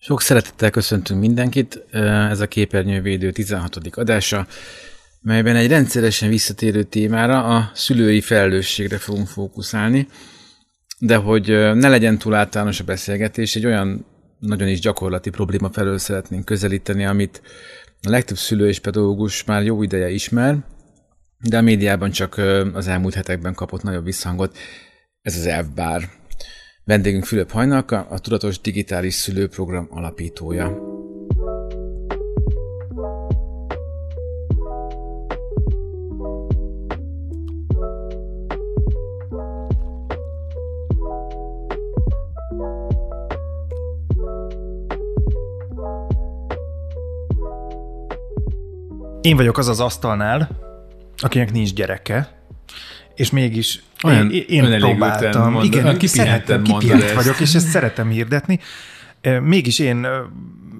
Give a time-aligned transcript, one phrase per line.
[0.00, 1.84] Sok szeretettel köszöntünk mindenkit.
[2.30, 3.78] Ez a képernyővédő 16.
[3.90, 4.46] adása,
[5.20, 10.08] melyben egy rendszeresen visszatérő témára, a szülői felelősségre fogunk fókuszálni,
[10.98, 14.06] de hogy ne legyen túl általános a beszélgetés, egy olyan
[14.38, 17.42] nagyon is gyakorlati probléma felől szeretnénk közelíteni, amit
[18.02, 20.56] a legtöbb szülő és pedagógus már jó ideje ismer,
[21.38, 22.36] de a médiában csak
[22.72, 24.58] az elmúlt hetekben kapott nagyobb visszhangot.
[25.22, 26.10] Ez az elvbár.
[26.88, 30.66] Vendégünk Fülöp Hajnalka, a Tudatos Digitális Szülőprogram alapítója.
[49.20, 50.48] Én vagyok az az asztalnál,
[51.16, 52.38] akinek nincs gyereke,
[53.18, 55.52] és mégis Olyan én, én próbáltam.
[55.52, 58.58] Mondod, igen, szeretem, kipihent vagyok, és ezt szeretem hirdetni.
[59.40, 60.06] Mégis én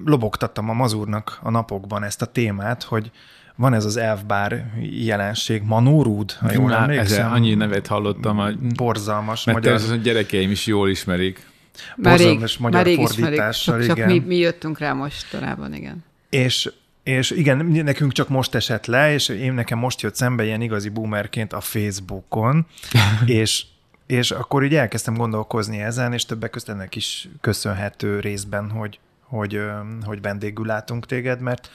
[0.05, 3.11] lobogtattam a mazurnak a napokban ezt a témát, hogy
[3.55, 4.71] van ez az elfbár
[5.05, 7.31] jelenség, manórúd, ha jól emlékszem.
[7.31, 9.43] annyi nevet hallottam, hogy borzalmas.
[9.43, 9.73] Mert magyar...
[9.73, 11.47] az, hogy gyerekeim is jól ismerik.
[11.95, 14.09] Már rég, magyar már rég fordítással, ismerik, csak, igen.
[14.09, 16.03] Csak mi, mi jöttünk rá mostanában, igen.
[16.29, 16.71] És
[17.09, 20.89] és igen, nekünk csak most esett le, és én nekem most jött szembe ilyen igazi
[20.89, 22.65] boomerként a Facebookon,
[23.25, 23.65] és
[24.05, 29.61] és akkor így elkezdtem gondolkozni ezen, és többek között ennek is köszönhető részben, hogy, hogy,
[30.05, 31.69] hogy vendégül látunk téged, mert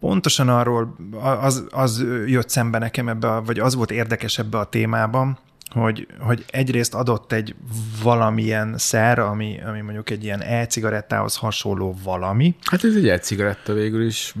[0.00, 0.96] pontosan arról
[1.40, 5.38] az, az jött szembe nekem ebbe, vagy az volt érdekes ebbe a témában,
[5.70, 7.54] hogy, hogy egyrészt adott egy
[8.02, 12.54] valamilyen szer, ami, ami mondjuk egy ilyen e-cigarettához hasonló valami.
[12.62, 14.34] Hát ez egy e-cigaretta végül is,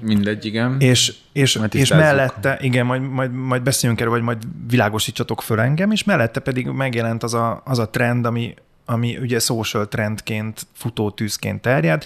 [0.00, 0.80] mindegy, igen.
[0.80, 5.90] És, és, és mellette, igen, majd, majd, majd beszéljünk erről, vagy majd világosítsatok föl engem,
[5.90, 11.60] és mellette pedig megjelent az a, az a trend, ami, ami ugye social trendként, futótűzként
[11.60, 12.04] terjed,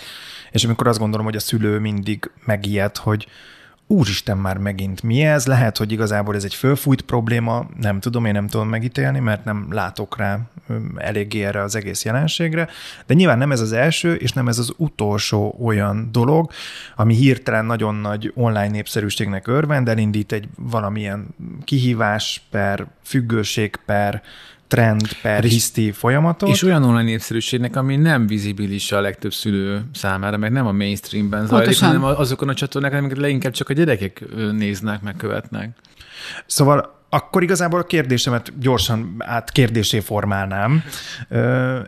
[0.51, 3.27] és amikor azt gondolom, hogy a szülő mindig megijed, hogy,
[3.91, 8.33] úristen már megint mi ez, lehet, hogy igazából ez egy fölfújt probléma, nem tudom, én
[8.33, 10.41] nem tudom megítélni, mert nem látok rá
[10.97, 12.69] eléggé erre az egész jelenségre,
[13.07, 16.51] de nyilván nem ez az első, és nem ez az utolsó olyan dolog,
[16.97, 21.27] ami hirtelen nagyon nagy online népszerűségnek örvend, elindít egy valamilyen
[21.65, 24.23] kihívás per függőség per
[24.69, 26.49] trend per hiszti folyamatot.
[26.49, 31.47] És olyan online népszerűségnek, ami nem vizibilis a legtöbb szülő számára, mert nem a mainstreamben
[31.47, 35.71] zajlik, hanem azokon a csatornákon, amiket leginkább csak a gyerekek néznek, meg követnek.
[36.47, 40.85] Szóval akkor igazából a kérdésemet gyorsan át kérdésé formálnám.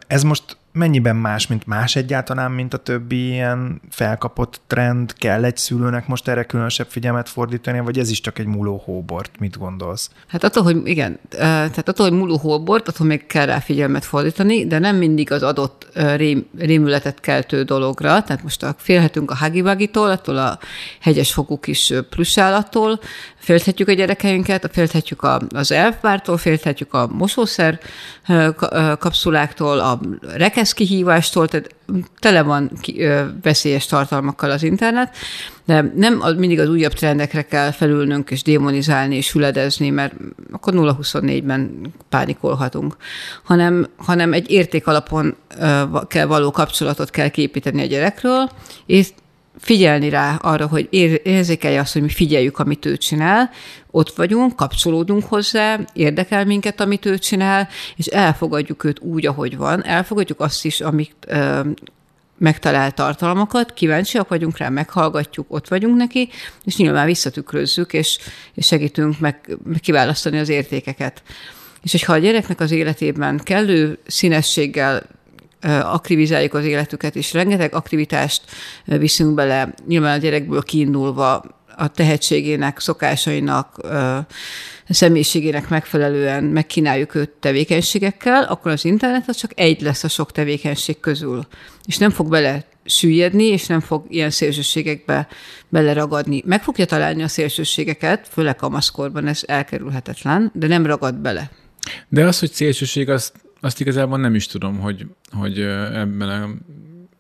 [0.07, 5.13] Ez most mennyiben más, mint más egyáltalán, mint a többi ilyen felkapott trend?
[5.13, 9.39] Kell egy szülőnek most erre különösebb figyelmet fordítani, vagy ez is csak egy múló hóbort?
[9.39, 10.11] Mit gondolsz?
[10.27, 14.67] Hát attól, hogy igen, tehát attól, hogy múló hóbort, attól még kell rá figyelmet fordítani,
[14.67, 18.23] de nem mindig az adott rém, rémületet keltő dologra.
[18.23, 20.59] Tehát most félhetünk a hagivagitól, attól a
[21.01, 23.01] hegyes fogú kis plusállattól,
[23.37, 27.81] félthetjük a gyerekeinket, félthetjük az elfbártól, félthetjük a mosószer
[28.99, 30.01] kapszuláktól, a
[30.61, 31.75] rekesz kihívástól, tehát
[32.19, 35.17] tele van ki, ö, veszélyes tartalmakkal az internet,
[35.65, 40.15] de nem mindig az újabb trendekre kell felülnünk és démonizálni és hüledezni, mert
[40.51, 42.97] akkor 0-24-ben pánikolhatunk,
[43.43, 48.51] hanem, hanem egy értékalapon ö, kell való kapcsolatot kell képíteni a gyerekről,
[48.87, 49.09] és
[49.61, 50.89] figyelni rá arra, hogy
[51.23, 53.51] érzékelje azt, hogy mi figyeljük, amit ő csinál,
[53.91, 59.85] ott vagyunk, kapcsolódunk hozzá, érdekel minket, amit ő csinál, és elfogadjuk őt úgy, ahogy van,
[59.85, 61.61] elfogadjuk azt is, amit ö,
[62.39, 66.29] megtalált tartalmakat, kíváncsiak vagyunk rá, meghallgatjuk, ott vagyunk neki,
[66.65, 68.19] és nyilván visszatükrözzük, és,
[68.55, 71.23] és segítünk meg, meg kiválasztani az értékeket.
[71.83, 75.03] És hogyha a gyereknek az életében kellő színességgel
[75.83, 78.43] aktivizáljuk az életüket, és rengeteg aktivitást
[78.85, 81.45] viszünk bele, nyilván a gyerekből kiindulva
[81.77, 83.81] a tehetségének, szokásainak,
[84.89, 91.01] személyiségének megfelelően megkínáljuk őt tevékenységekkel, akkor az internet az csak egy lesz a sok tevékenység
[91.01, 91.47] közül.
[91.87, 95.29] És nem fog bele süllyedni, és nem fog ilyen szélsőségekbe
[95.69, 96.43] beleragadni.
[96.47, 101.51] Meg fogja találni a szélsőségeket, főleg kamaszkorban ez elkerülhetetlen, de nem ragad bele.
[102.09, 106.49] De az, hogy szélsőség, azt azt igazából nem is tudom, hogy, hogy ebben a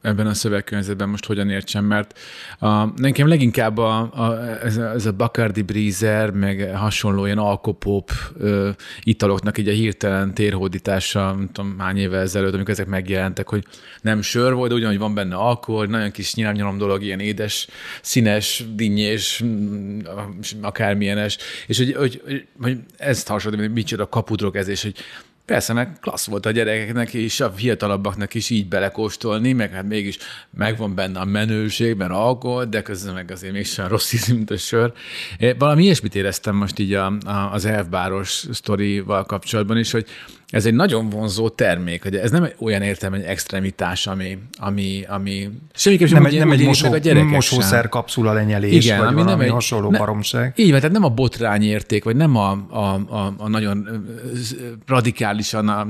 [0.03, 2.19] ebben a szövegkörnyezetben most hogyan értsem, mert
[2.59, 8.11] a, nekem leginkább a, a, ez, a, ez a Bacardi Breezer, meg hasonló ilyen alkopop
[8.39, 8.71] ö,
[9.03, 13.65] italoknak így a hirtelen térhódítása, nem tudom, hány évvel ezelőtt, amikor ezek megjelentek, hogy
[14.03, 17.69] nem sör volt, de ugyanúgy van benne alkohol, nagyon kis nyilványalom dolog, ilyen édes,
[18.03, 19.45] színes, dinnyés,
[20.61, 24.95] akármilyenes, és hogy, hogy, hogy, hogy ezt hasonlít, micsoda kapudrog ez, és hogy
[25.50, 30.19] Persze, meg klassz volt a gyerekeknek és a fiatalabbaknak is így belekóstolni, meg hát mégis
[30.50, 34.56] megvan benne a menőség, mert alkohol, de közben meg azért mégsem rossz ízű, mint a
[34.56, 34.93] sör.
[35.58, 40.06] Valami ilyesmit éreztem most így a, a, az elfbáros sztorival kapcsolatban is, hogy
[40.50, 45.49] ez egy nagyon vonzó termék, hogy ez nem olyan értelme, egy extremitás, ami, ami, ami
[45.75, 49.32] semmiképp sem nem, úgy, nem egy mosó, a mosószer kapszula lenyelés, Igen, vagy ami valami
[49.32, 50.52] nem egy, hasonló ne, baromság.
[50.56, 54.06] Így van, tehát nem a botrányérték, vagy nem a, a, a, a nagyon
[54.87, 55.87] radikálisan a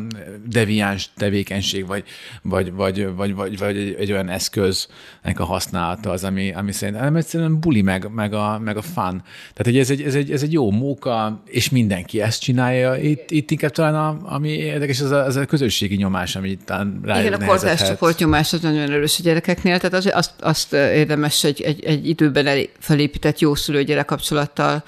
[0.47, 2.05] deviáns tevékenység, vagy,
[2.43, 7.05] vagy, vagy, vagy, vagy, vagy egy, egy olyan eszköznek a használata az, ami, ami szerintem
[7.05, 9.23] nem egyszerűen buli meg, meg, a, meg a fun.
[9.53, 12.97] Tehát, hogy ez egy, ez, egy, ez egy jó móka, és mindenki ezt csinálja.
[12.97, 16.69] Itt, itt inkább talán a, ami érdekes, az a, az a közösségi nyomás, ami itt
[17.03, 21.45] rá Igen, a kortárs csoportnyomás az nagyon erős a gyerekeknél, tehát az, azt, azt érdemes
[21.45, 24.85] egy, egy, egy időben felépített jó szülő-gyerek kapcsolattal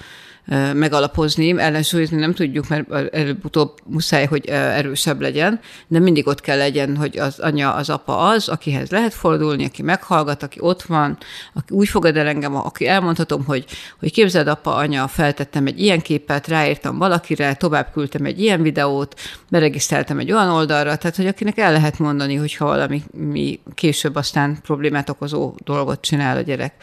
[0.75, 6.97] megalapozni, ellensúlyozni nem tudjuk, mert előbb-utóbb muszáj, hogy erősebb legyen, de mindig ott kell legyen,
[6.97, 11.19] hogy az anya, az apa az, akihez lehet fordulni, aki meghallgat, aki ott van,
[11.55, 13.65] aki úgy fogad el engem, aki elmondhatom, hogy,
[13.99, 19.21] hogy képzeld, apa, anya, feltettem egy ilyen képet, ráírtam valakire, tovább küldtem egy ilyen videót,
[19.49, 24.59] beregisztráltam egy olyan oldalra, tehát hogy akinek el lehet mondani, hogyha valami mi később aztán
[24.63, 26.75] problémát okozó dolgot csinál a gyerek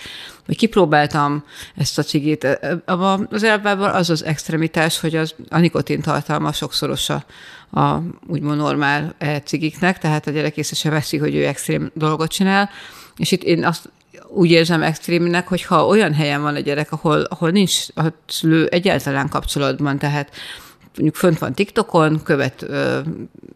[0.50, 1.44] vagy kipróbáltam
[1.76, 2.60] ezt a cigit.
[3.30, 9.98] Az elvában az az extremitás, hogy az, a nikotin tartalma sokszoros a, úgymond normál cigiknek,
[9.98, 12.70] tehát a gyerek észre se veszi, hogy ő extrém dolgot csinál,
[13.18, 13.90] és itt én azt
[14.28, 19.30] úgy érzem extrémnek, hogyha olyan helyen van a gyerek, ahol, ahol nincs a szülő egyáltalán
[19.30, 20.32] kapcsolatban, tehát
[20.96, 22.66] mondjuk fönt van TikTokon, követ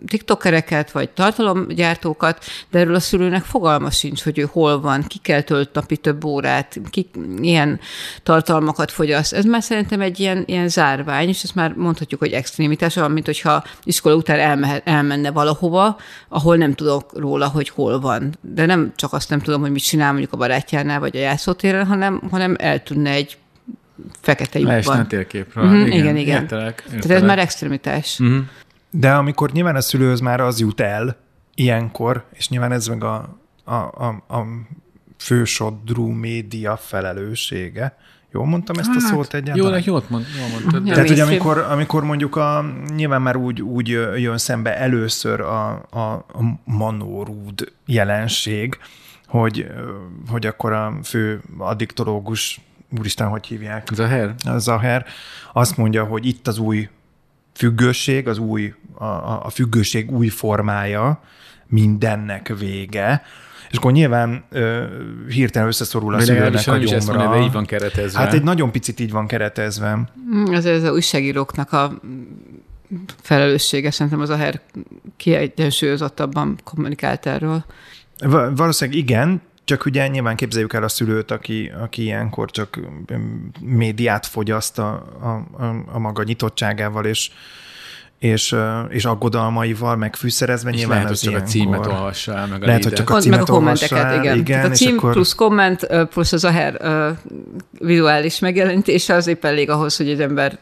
[0.07, 5.41] TikTokereket, vagy tartalomgyártókat, de erről a szülőnek fogalma sincs, hogy ő hol van, ki kell
[5.41, 7.09] tölt napi több órát, ki
[7.41, 7.80] ilyen
[8.24, 9.33] tartalmakat fogyaszt.
[9.33, 13.25] Ez már szerintem egy ilyen, ilyen zárvány, és ezt már mondhatjuk, hogy extrémitás, olyan, mint
[13.25, 15.97] hogyha iskola után elmehet, elmenne valahova,
[16.30, 18.38] ahol nem tudok róla, hogy hol van.
[18.41, 21.85] De nem csak azt nem tudom, hogy mit csinál mondjuk a barátjánál, vagy a játszótéren,
[21.85, 23.38] hanem, hanem eltűnne egy
[24.22, 24.75] fekete lyukban.
[24.75, 25.66] Leesne térképről.
[25.66, 26.18] Uh-huh, igen, igen.
[26.18, 26.42] igen.
[26.42, 27.01] Értelek, értelek.
[27.01, 28.19] Tehát ez már extremitás.
[28.19, 28.44] Uh-huh.
[28.90, 31.18] De amikor nyilván a szülőhöz már az jut el
[31.56, 34.45] ilyenkor, és nyilván ez meg a, a, a, a
[35.18, 37.98] fősodrú média felelőssége,
[38.34, 39.72] Jól mondtam ezt hát, a szót egyáltalán?
[39.72, 40.84] Jól, jól, mond, jól mondtad.
[40.84, 43.88] Tehát, hogy amikor, amikor mondjuk a, nyilván már úgy, úgy
[44.18, 48.78] jön szembe először a, a, a manórúd jelenség,
[49.28, 49.68] hogy,
[50.30, 52.62] hogy akkor a fő addiktológus
[53.00, 53.88] úristen, hogy hívják?
[53.94, 54.36] Zaher?
[54.57, 55.06] Zaher.
[55.54, 56.90] Azt mondja, hogy itt az új
[57.54, 59.06] függőség, az új, a,
[59.45, 61.22] a függőség új formája,
[61.68, 63.24] mindennek vége,
[63.69, 64.84] és akkor nyilván ö,
[65.30, 67.30] hirtelen összeszorul a szülőnek a gyomra.
[67.30, 68.19] De így van keretezve.
[68.19, 70.12] Hát egy nagyon picit így van keretezve.
[70.51, 72.00] Ez, ez az újságíróknak a
[73.22, 74.62] felelőssége, szerintem az a her
[75.18, 77.66] kiegyensúlyozottabban kommunikált erről.
[78.56, 82.80] Valószínűleg igen, csak ugye nyilván képzeljük el a szülőt, aki, aki ilyenkor csak
[83.62, 87.31] médiát fogyaszt a, a, a maga nyitottságával, és,
[88.24, 88.56] és,
[88.90, 92.66] és aggodalmaival, meg fűszerezve és nyilván lehet, hogy csak a címet olvassa el, meg a
[92.66, 94.38] Lehet, hogy csak a címet meg a kommenteket, el, igen.
[94.38, 95.12] igen Tehát a cím akkor...
[95.12, 97.18] plusz komment, plusz az a her uh,
[97.88, 100.58] vizuális megjelenítése az épp elég ahhoz, hogy egy ember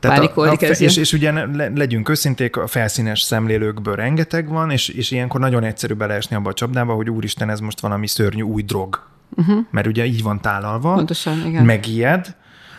[0.00, 1.32] tehát pánikolni a, a, és, és ugye
[1.74, 6.54] legyünk őszinték, a felszínes szemlélőkből rengeteg van, és, és ilyenkor nagyon egyszerű beleesni abba a
[6.54, 9.02] csapdába, hogy úristen, ez most valami szörnyű új drog.
[9.36, 9.58] Uh-huh.
[9.70, 11.64] Mert ugye így van tálalva, Pontosan, igen.
[11.64, 12.36] megijed,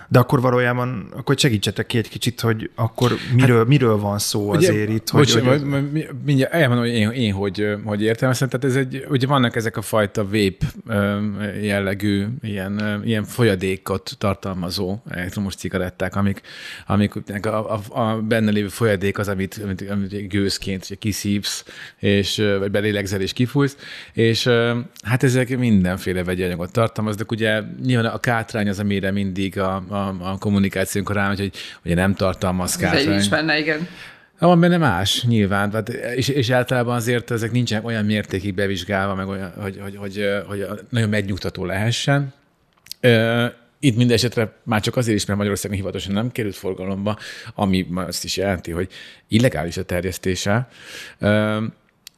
[0.08, 4.50] de akkor valójában, akkor segítsetek ki egy kicsit, hogy akkor miről, hát, miről van szó
[4.50, 5.10] ugye, azért itt.
[5.10, 8.50] Hogy, hogy, hogy, mindjárt elmondom, hogy én, én hogy, hogy értelmezem.
[8.50, 10.64] Tehát ez egy, ugye vannak ezek a fajta vép
[11.62, 16.42] jellegű, ilyen, ilyen folyadékot tartalmazó elektromos cigaretták, amik,
[16.88, 21.66] amik a, a, a benne lévő folyadék az, amit, amit, amit gőzként kiszívsz,
[21.98, 23.78] és, vagy belélegzel és kifújsz,
[24.14, 24.50] és
[25.02, 27.32] hát ezek mindenféle vegyi anyagot tartalmaznak.
[27.32, 31.52] Ugye nyilván a kátrány az, amire mindig a, a a, a kommunikációnkor rá, hogy,
[31.82, 33.16] hogy nem tartalmaz kátrány.
[33.16, 33.88] Ez is benne, igen.
[34.40, 39.28] Van benne más, nyilván, tehát, és, és általában azért ezek nincsenek olyan mértékig bevizsgálva, meg
[39.28, 42.34] olyan, hogy, hogy, hogy, hogy nagyon megnyugtató lehessen.
[43.80, 47.18] Itt minden esetre már csak azért is, mert Magyarországon hivatalosan nem került forgalomba,
[47.56, 48.90] ami azt is jelenti, hogy
[49.28, 50.68] illegális a terjesztése.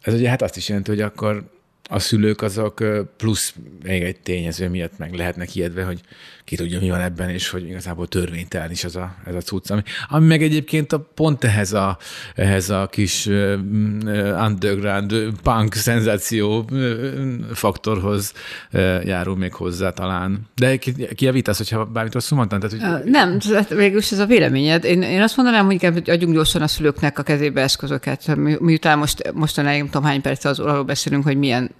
[0.01, 1.43] Ez ugye hát azt is jelenti, hogy akkor
[1.91, 2.83] a szülők azok
[3.17, 6.01] plusz még egy tényező miatt meg lehetnek ijedve, hogy
[6.49, 9.71] ki tudja, mi van ebben, és hogy igazából törvénytelen is az a, ez a cucc.
[9.71, 11.97] Ami, ami meg egyébként a, pont ehhez a,
[12.35, 13.25] ehhez a kis
[14.45, 16.69] underground punk szenzáció
[17.53, 18.33] faktorhoz
[19.03, 20.47] járul még hozzá talán.
[20.55, 22.59] De ki, ki javítasz, hogyha bármit rosszul mondtam?
[22.59, 23.11] Tehát, hogy...
[23.11, 23.37] Nem,
[23.69, 24.83] végülis ez a véleményed.
[24.83, 28.35] Én, én azt mondanám, hogy adjunk gyorsan a szülőknek a kezébe eszközöket.
[28.35, 31.71] Mi, miután most, mostanáig nem tudom hány perc az arról beszélünk, hogy milyen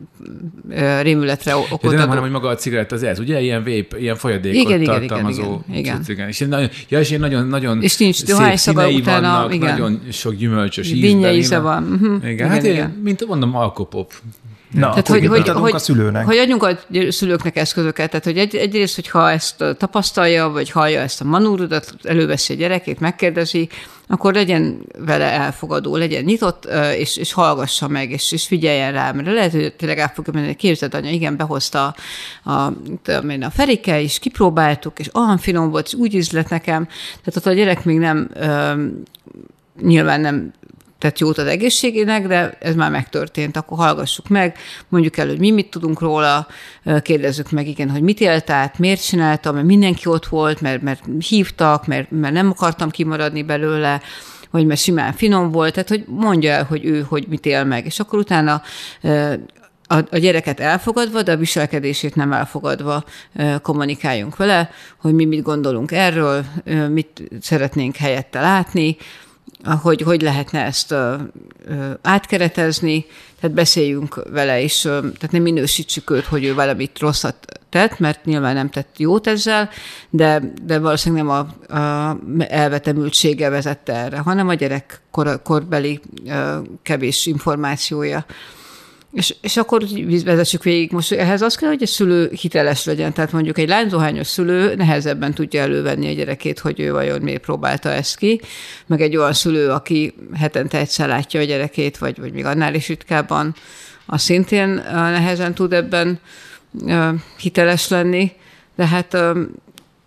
[1.02, 1.92] rémületre okot.
[1.92, 3.42] De nem, hanem, hogy maga a cigaretta az ez, ugye?
[3.42, 6.28] Ilyen vép, ilyen folyadékot igen, tartalmazó igen, igen, igen.
[6.28, 9.70] És, nagyon, ja, és nagyon, nagyon és nincs szép színei utána, vannak, igen.
[9.70, 11.10] nagyon sok gyümölcsös ízben.
[11.10, 11.84] Vinnye íze van.
[11.84, 12.16] Uh-huh.
[12.18, 12.90] Igen, igen, hát igen.
[12.90, 14.14] Én, mint mondom, alkopop.
[14.72, 16.26] Na, tehát, hogy, hogy, hogy, a szülőnek?
[16.26, 16.78] Hogy adjunk a
[17.10, 18.10] szülőknek eszközöket.
[18.10, 23.00] Tehát, hogy egy, egyrészt, hogyha ezt tapasztalja, vagy hallja ezt a manúrodat, előveszi a gyerekét,
[23.00, 23.70] megkérdezi,
[24.08, 29.28] akkor legyen vele elfogadó, legyen nyitott, és, és hallgassa meg, és, és figyeljen rá, mert
[29.28, 31.96] lehet, hogy tényleg el fogja menni, képzeld anya, igen, behozta
[32.44, 32.74] a, a,
[33.42, 36.86] a ferike, és kipróbáltuk, és olyan finom volt, és úgy ízlet nekem.
[36.86, 38.30] Tehát ott a gyerek még nem
[39.82, 40.54] nyilván nem
[41.00, 44.58] tett jót az egészségének, de ez már megtörtént, akkor hallgassuk meg,
[44.90, 46.48] mondjuk el, hogy mi mit tudunk róla,
[47.02, 51.04] kérdezzük meg, igen, hogy mit élt át, miért csináltam, mert mindenki ott volt, mert, mert
[51.28, 54.02] hívtak, mert, mert nem akartam kimaradni belőle,
[54.52, 57.86] vagy mert simán finom volt, tehát hogy mondja el, hogy ő hogy mit él meg,
[57.86, 58.62] és akkor utána
[60.10, 63.04] a gyereket elfogadva, de a viselkedését nem elfogadva
[63.62, 66.46] kommunikáljunk vele, hogy mi mit gondolunk erről,
[66.90, 68.98] mit szeretnénk helyette látni,
[69.82, 70.96] hogy hogy lehetne ezt
[72.02, 73.06] átkeretezni,
[73.40, 78.54] tehát beszéljünk vele, ö, tehát nem minősítsük őt, hogy ő valamit rosszat tett, mert nyilván
[78.54, 79.70] nem tett jót ezzel,
[80.10, 81.36] de, de valószínűleg nem
[81.70, 86.00] a, a elvetemültsége vezette erre, hanem a gyerek kor, korbeli
[86.82, 88.26] kevés információja.
[89.12, 89.84] És, és akkor
[90.26, 90.92] vezessük végig.
[90.92, 93.14] Most ehhez az kell, hogy a szülő hiteles legyen.
[93.14, 97.90] Tehát mondjuk egy lányzohányos szülő nehezebben tudja elővenni a gyerekét, hogy ő vajon miért próbálta
[97.90, 98.42] ezt ki,
[98.86, 102.88] meg egy olyan szülő, aki hetente egyszer látja a gyerekét, vagy, vagy még annál is
[102.88, 103.56] ritkábban,
[104.06, 106.20] az szintén nehezen tud ebben
[107.38, 108.32] hiteles lenni,
[108.76, 109.18] de hát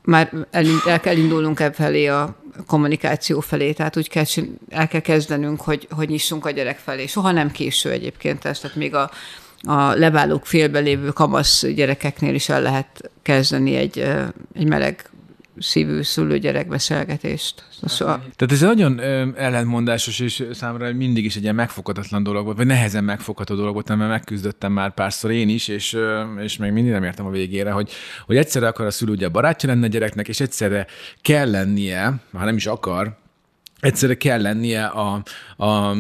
[0.03, 0.33] már
[0.87, 4.25] el kell indulnunk e felé a kommunikáció felé, tehát úgy kell,
[4.69, 7.07] el kell kezdenünk, hogy, hogy nyissunk a gyerek felé.
[7.07, 9.11] Soha nem késő egyébként ez, tehát még a,
[9.63, 13.99] a leválók félbelévő kamasz gyerekeknél is el lehet kezdeni egy,
[14.55, 15.11] egy meleg
[15.59, 17.65] szívű szülő-gyerek beszélgetést.
[17.85, 18.19] Szóval...
[18.37, 19.01] Tehát ez nagyon
[19.37, 23.89] ellentmondásos, és számomra mindig is egy ilyen megfoghatatlan dolog volt, vagy nehezen megfogható dolog volt,
[23.89, 25.97] mert megküzdöttem már párszor én is, és,
[26.43, 27.91] és még mindig nem értem a végére, hogy,
[28.27, 30.87] hogy egyszerre akar a szülő ugye barátja lenne a gyereknek, és egyszerre
[31.21, 33.21] kell lennie, ha nem is akar,
[33.83, 35.23] egyszerre kell lennie a,
[35.57, 35.91] a,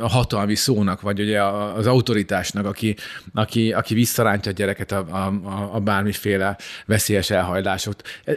[0.00, 2.96] a hatalmi szónak, vagy ugye az autoritásnak, aki,
[3.34, 6.56] aki, aki visszarántja a gyereket a, a, a bármiféle
[6.86, 7.94] veszélyes elhajlások.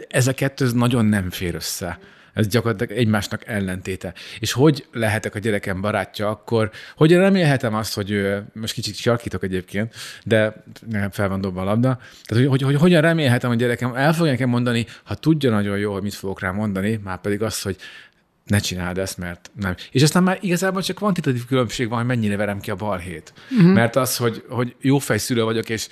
[0.08, 1.98] Ez a kettő nagyon nem fér össze.
[2.38, 4.14] Ez gyakorlatilag egymásnak ellentéte.
[4.38, 9.42] És hogy lehetek a gyerekem barátja akkor, hogy remélhetem azt, hogy ő, most kicsit sarkítok
[9.42, 9.94] egyébként,
[10.24, 10.62] de
[11.10, 14.32] fel van dobva a labda, tehát hogy, hogy, hogy hogyan remélhetem, a gyerekem el fogja
[14.32, 17.76] nekem mondani, ha tudja nagyon jó, hogy mit fogok rá mondani, már pedig azt, hogy
[18.48, 19.74] ne csináld ezt, mert nem.
[19.90, 23.32] És aztán már igazából csak kvantitatív különbség van, hogy mennyire verem ki a balhét.
[23.50, 23.72] Uh-huh.
[23.72, 25.88] Mert az, hogy, hogy jó fejszülő vagyok, és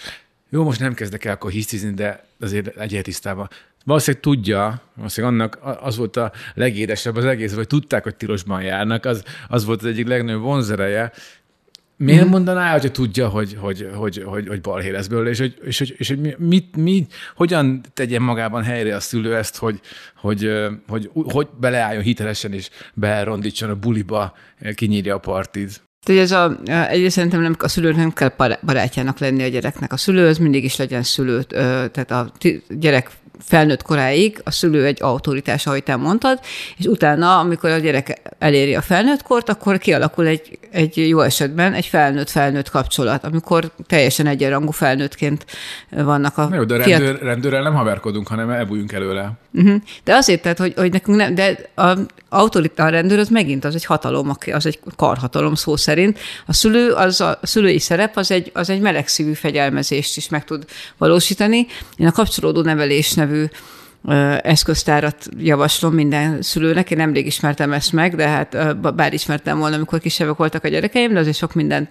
[0.51, 3.49] jó, most nem kezdek el akkor hisztizni, de azért egyet tisztában.
[3.85, 9.05] Valószínűleg tudja, valószínűleg annak az volt a legédesebb az egész, hogy tudták, hogy tilosban járnak,
[9.05, 11.13] az, az volt az egyik legnagyobb vonzereje,
[11.97, 12.29] Miért mm.
[12.29, 15.95] mondaná, hogyha tudja, hogy, hogy, hogy, hogy, hogy balhé lesz belőle, és hogy, és, hogy,
[15.97, 19.81] és hogy mit, mit, hogyan tegyen magában helyre a szülő ezt, hogy,
[20.17, 20.51] hogy,
[20.89, 24.35] hogy, hogy beleálljon hitelesen, és berondítson a buliba,
[24.75, 25.85] kinyírja a partit.
[26.05, 29.93] Tehát ez a, egyrészt szerintem nem, a szülőnek nem kell barátjának lenni a gyereknek.
[29.93, 32.33] A szülő az mindig is legyen szülő, tehát a
[32.69, 36.41] gyerek felnőtt koráig a szülő egy autoritás, ahogy te mondtad,
[36.77, 41.73] és utána, amikor a gyerek eléri a felnőtt kort, akkor kialakul egy, egy jó esetben
[41.73, 45.45] egy felnőtt-felnőtt kapcsolat, amikor teljesen egyenrangú felnőttként
[45.91, 46.49] vannak a...
[46.53, 47.01] Jó, de fiat...
[47.01, 49.33] rendőr, rendőrrel nem haverkodunk, hanem elbújunk előle.
[49.57, 49.83] Uh-huh.
[50.05, 51.99] De azért, tehát, hogy, hogy nekünk nem, de a
[52.29, 56.19] autoritár rendőr az megint az egy hatalom, az egy karhatalom szó szerint.
[56.47, 60.45] A szülő, az a, a szülői szerep az egy, az egy melegszívű fegyelmezést is meg
[60.45, 60.65] tud
[60.97, 61.67] valósítani.
[61.97, 63.45] Én a kapcsolódó nevelés nevű
[64.43, 66.91] eszköztárat javaslom minden szülőnek.
[66.91, 71.13] Én nemrég ismertem ezt meg, de hát bár ismertem volna, amikor kisebbek voltak a gyerekeim,
[71.13, 71.91] de azért sok mindent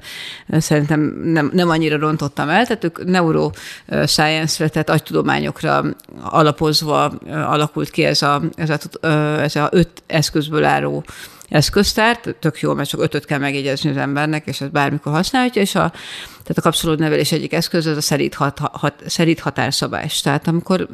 [0.50, 2.65] szerintem nem, nem annyira rontottam el.
[2.65, 5.84] Tehát ők neuroscience-re, tehát agytudományokra
[6.22, 9.07] alapozva alakult ki ez a, ez a,
[9.41, 11.03] ez a öt eszközből álló
[11.49, 15.75] eszköztár, tök jó, mert csak ötöt kell megjegyezni az embernek, és ez bármikor használhatja, és
[15.75, 15.89] a,
[16.27, 20.21] tehát a kapcsolódnevelés egyik eszköz az a szerint, hat, hat, szerint határszabás.
[20.21, 20.87] Tehát amikor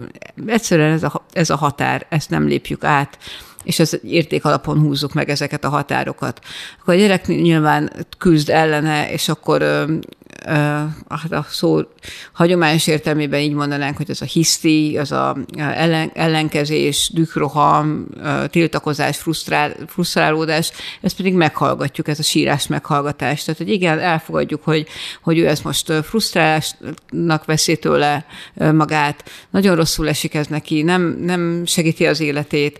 [0.46, 3.18] egyszerűen ez a, ez a határ, ezt nem lépjük át,
[3.64, 6.40] és ez érték alapon húzzuk meg ezeket a határokat.
[6.82, 9.86] Akkor a gyerek nyilván küzd ellene, és akkor
[11.30, 11.82] a szó
[12.32, 18.08] hagyományos értelmében így mondanánk, hogy ez a hiszti, az a ellen, ellenkezés, dükroham,
[18.48, 20.72] tiltakozás, frusztrál, frusztrálódás,
[21.02, 23.44] ezt pedig meghallgatjuk, ez a sírás meghallgatás.
[23.44, 24.88] Tehát, hogy igen, elfogadjuk, hogy,
[25.22, 31.66] hogy ő ezt most frusztrálásnak veszi tőle magát, nagyon rosszul esik ez neki, nem, nem
[31.66, 32.80] segíti az életét,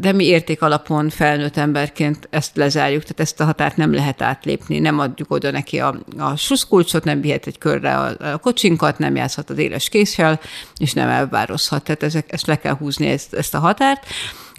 [0.00, 4.78] de mi érték alapon felnőtt emberként ezt lezárjuk, tehát ezt a határt nem lehet átlépni,
[4.78, 9.16] nem adjuk oda neki a, a suszkulcsot, nem vihet egy körre a, a kocsinkat, nem
[9.16, 10.40] játszhat az éles késsel,
[10.76, 11.84] és nem elvározhat.
[11.84, 14.06] Tehát ezek, ezt le kell húzni, ezt, ezt a határt.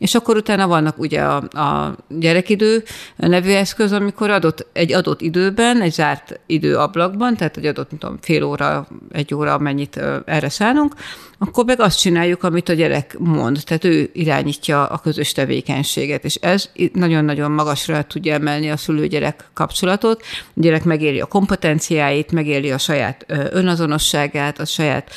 [0.03, 2.83] És akkor utána vannak ugye a, a gyerekidő
[3.15, 8.43] nevű eszköz, amikor adott, egy adott időben, egy zárt időablakban, tehát egy adott, tudom, fél
[8.43, 10.93] óra, egy óra, mennyit erre szánunk,
[11.38, 16.36] akkor meg azt csináljuk, amit a gyerek mond, tehát ő irányítja a közös tevékenységet, és
[16.36, 20.22] ez nagyon-nagyon magasra tudja emelni a szülő-gyerek kapcsolatot.
[20.48, 25.10] A gyerek megéli a kompetenciáit, megéli a saját önazonosságát, a saját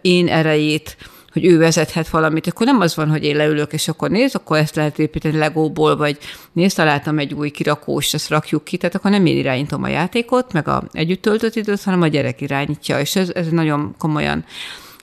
[0.00, 0.96] én erejét,
[1.34, 4.56] hogy ő vezethet valamit, akkor nem az van, hogy én leülök, és akkor nézd, akkor
[4.56, 6.18] ezt lehet építeni legóból, vagy
[6.52, 10.52] nézd, találtam egy új kirakós, ezt rakjuk ki, tehát akkor nem én irányítom a játékot,
[10.52, 14.44] meg a együtt töltött időt, hanem a gyerek irányítja, és ez, ez nagyon komolyan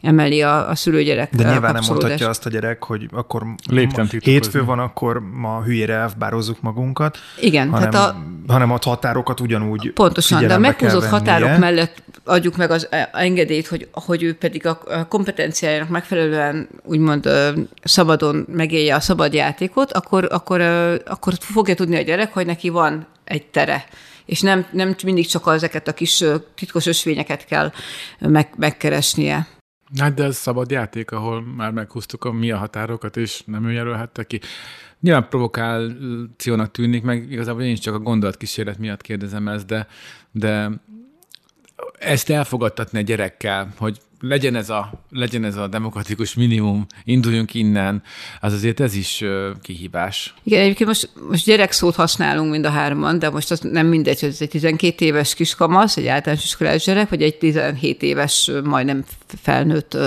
[0.01, 4.63] emeli a, a szülőgyerek De nyilván nem mondhatja azt a gyerek, hogy akkor Léptem hétfő
[4.63, 7.17] van, akkor ma hülyére elfbározzuk magunkat.
[7.39, 7.69] Igen.
[7.69, 12.71] Hanem, tehát a, hanem a határokat ugyanúgy Pontosan, de a meghúzott határok mellett adjuk meg
[12.71, 17.29] az engedélyt, hogy, hogy ő pedig a kompetenciájának megfelelően úgymond
[17.83, 20.61] szabadon megélje a szabad játékot, akkor, akkor,
[21.05, 23.85] akkor fogja tudni a gyerek, hogy neki van egy tere
[24.25, 26.23] és nem, nem mindig csak ezeket a kis
[26.55, 27.71] titkos ösvényeket kell
[28.19, 29.47] meg, megkeresnie.
[29.97, 33.71] Hát de ez szabad játék, ahol már meghúztuk a mi a határokat, és nem ő
[33.71, 34.39] jelölhette ki.
[34.99, 39.87] Nyilván provokációnak tűnik, meg igazából én is csak a gondolatkísérlet miatt kérdezem ezt, de,
[40.31, 40.69] de
[41.99, 48.03] ezt elfogadtatni a gyerekkel, hogy legyen ez a, legyen ez a demokratikus minimum, induljunk innen,
[48.39, 49.23] az azért ez is
[49.61, 50.33] kihívás.
[50.43, 54.19] Igen, egyébként most, most gyerek szót használunk mind a hárman, de most az nem mindegy,
[54.19, 59.03] hogy ez egy 12 éves kiskamasz, egy általános iskolás gyerek, vagy egy 17 éves, majdnem
[59.41, 59.97] felnőtt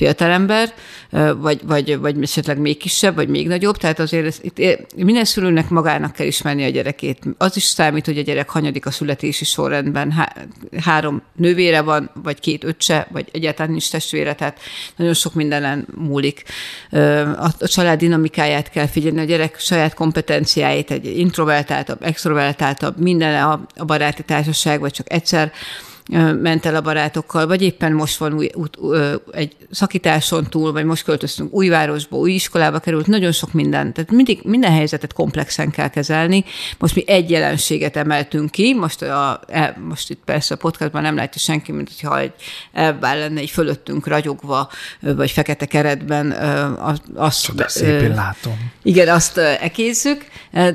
[0.00, 0.74] fiatalember,
[1.36, 5.68] vagy, vagy, vagy esetleg még kisebb, vagy még nagyobb, tehát azért ez, itt minden szülőnek
[5.68, 7.18] magának kell ismerni a gyerekét.
[7.38, 10.10] Az is számít, hogy a gyerek hanyadik a születési sorrendben.
[10.10, 10.32] Há,
[10.80, 14.58] három nővére van, vagy két öccse, vagy egyáltalán nincs testvére, tehát
[14.96, 16.42] nagyon sok mindenen múlik.
[17.36, 23.84] A család dinamikáját kell figyelni, a gyerek saját kompetenciáit, egy introvertáltabb, extrovertáltabb, minden a, a
[23.84, 25.52] baráti társaság, vagy csak egyszer
[26.40, 28.78] ment el a barátokkal, vagy éppen most van új, út,
[29.32, 33.92] egy szakításon túl, vagy most költöztünk új városba, új iskolába került, nagyon sok minden.
[33.92, 36.44] Tehát mindig, minden helyzetet komplexen kell kezelni.
[36.78, 41.16] Most mi egy jelenséget emeltünk ki, most, a, e, most itt persze a podcastban nem
[41.16, 42.32] látja senki, mint hogyha egy
[42.72, 44.70] elvár lenne egy fölöttünk ragyogva,
[45.00, 46.30] vagy fekete keretben.
[47.14, 48.72] Azt, Csoda, szépen látom.
[48.82, 50.24] Igen, azt ekézzük,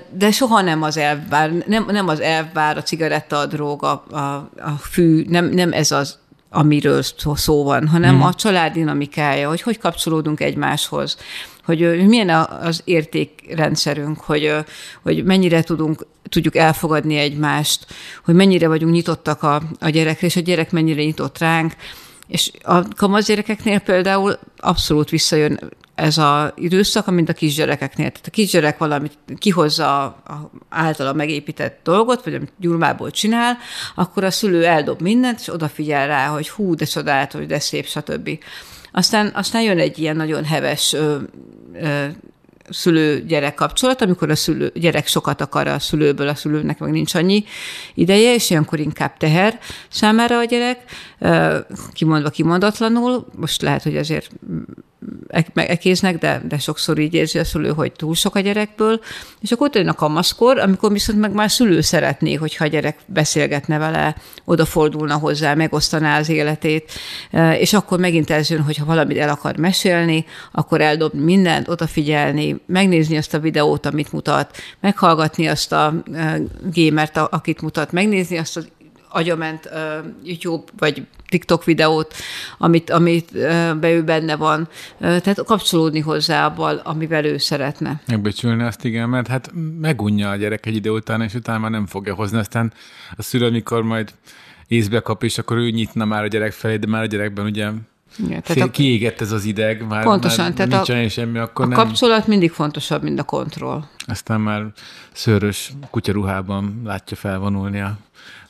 [0.09, 4.49] de soha nem az elvár, nem, nem az elvár, a cigaretta, a drog, a, a,
[4.57, 6.17] a fű, nem, nem ez az,
[6.49, 7.01] amiről
[7.35, 8.21] szó van, hanem mm.
[8.21, 11.17] a család dinamikája, hogy hogy kapcsolódunk egymáshoz,
[11.65, 12.29] hogy milyen
[12.61, 14.53] az értékrendszerünk, hogy,
[15.01, 17.85] hogy mennyire tudunk, tudjuk elfogadni egymást,
[18.25, 21.73] hogy mennyire vagyunk nyitottak a, a gyerekre, és a gyerek mennyire nyitott ránk,
[22.27, 25.59] és a kamasz gyerekeknél például abszolút visszajön
[25.95, 28.09] ez az időszak, mint a kisgyerekeknél.
[28.09, 30.21] Tehát a kisgyerek valamit kihozza
[30.69, 33.57] általa megépített dolgot, vagy amit gyurmából csinál,
[33.95, 38.29] akkor a szülő eldob mindent, és odafigyel rá, hogy hú, de csodálatos, de szép, stb.
[38.91, 41.17] Aztán, aztán jön egy ilyen nagyon heves ö,
[41.73, 42.05] ö,
[42.69, 47.43] szülő-gyerek kapcsolat, amikor a szülő, gyerek sokat akar a szülőből, a szülőnek meg nincs annyi
[47.93, 50.79] ideje, és ilyenkor inkább teher számára a gyerek,
[51.93, 54.29] kimondva kimondatlanul, most lehet, hogy ezért
[55.53, 58.99] ekéznek, de, de sokszor így érzi a szülő, hogy túl sok a gyerekből,
[59.41, 62.97] és akkor ott jön a kamaszkor, amikor viszont meg már szülő szeretné, hogyha a gyerek
[63.05, 66.91] beszélgetne vele, odafordulna hozzá, megosztaná az életét,
[67.59, 73.17] és akkor megint ez jön, hogyha valamit el akar mesélni, akkor eldobni mindent, odafigyelni, megnézni
[73.17, 76.03] azt a videót, amit mutat, meghallgatni azt a
[76.71, 78.67] gémert, akit mutat, megnézni azt az
[79.09, 79.69] agyament
[80.23, 82.13] YouTube vagy TikTok videót,
[82.57, 83.31] amit, amit
[83.79, 84.67] be ő benne van.
[84.99, 88.01] Tehát kapcsolódni hozzá abban, amivel ő szeretne.
[88.07, 91.85] Megbecsülni azt, igen, mert hát megunja a gyerek egy idő után, és utána már nem
[91.85, 92.37] fogja hozni.
[92.37, 92.73] Aztán
[93.17, 94.13] a szülő, amikor majd
[94.67, 97.69] észbe kap, és akkor ő nyitna már a gyerek felé, de már a gyerekben ugye
[98.17, 101.65] igen, tehát a, kiégett ez az ideg, már, pontosan, már tehát nincs a, semmi, akkor
[101.65, 101.77] a nem.
[101.77, 103.83] kapcsolat mindig fontosabb, mint a kontroll.
[104.07, 104.63] Aztán már
[105.11, 107.97] szőrös kutyaruhában látja felvonulni a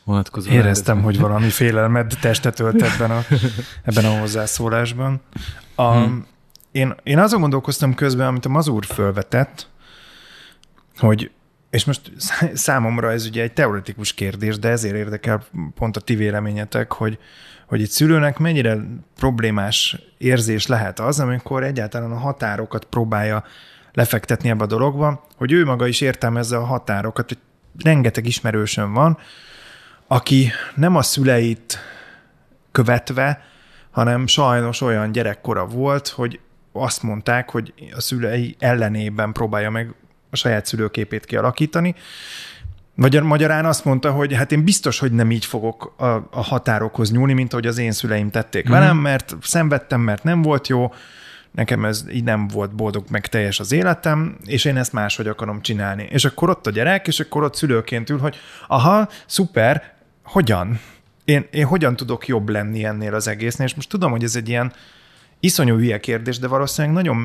[0.03, 0.51] vonatkozó.
[0.51, 3.21] Éreztem, hogy valami félelmet testet ölt ebben a,
[3.83, 5.21] ebben a hozzászólásban.
[5.75, 6.25] A, hmm.
[6.71, 9.67] én, én azon gondolkoztam közben, amit a Mazur fölvetett,
[10.97, 11.31] hogy
[11.69, 12.11] és most
[12.53, 15.43] számomra ez ugye egy teoretikus kérdés, de ezért érdekel
[15.75, 17.19] pont a ti véleményetek, hogy,
[17.65, 18.77] hogy itt szülőnek mennyire
[19.15, 23.43] problémás érzés lehet az, amikor egyáltalán a határokat próbálja
[23.93, 27.37] lefektetni ebbe a dologba, hogy ő maga is értelmezze a határokat, hogy
[27.83, 29.17] rengeteg ismerősön van,
[30.07, 31.79] aki nem a szüleit
[32.71, 33.43] követve,
[33.91, 36.39] hanem sajnos olyan gyerekkora volt, hogy
[36.71, 39.93] azt mondták, hogy a szülei ellenében próbálja meg
[40.29, 41.95] a saját szülőképét kialakítani.
[42.95, 47.11] Magyar, magyarán azt mondta, hogy hát én biztos, hogy nem így fogok a, a határokhoz
[47.11, 48.71] nyúlni, mint ahogy az én szüleim tették mm.
[48.71, 50.93] velem, mert szenvedtem, mert nem volt jó,
[51.51, 55.61] nekem ez így nem volt boldog, meg teljes az életem, és én ezt máshogy akarom
[55.61, 56.07] csinálni.
[56.11, 58.35] És akkor ott a gyerek, és akkor ott szülőként ül, hogy
[58.67, 60.79] aha, szuper, hogyan?
[61.25, 63.67] Én, én hogyan tudok jobb lenni ennél az egésznél?
[63.67, 64.73] És most tudom, hogy ez egy ilyen
[65.39, 67.17] iszonyú hülye kérdés, de valószínűleg nagyon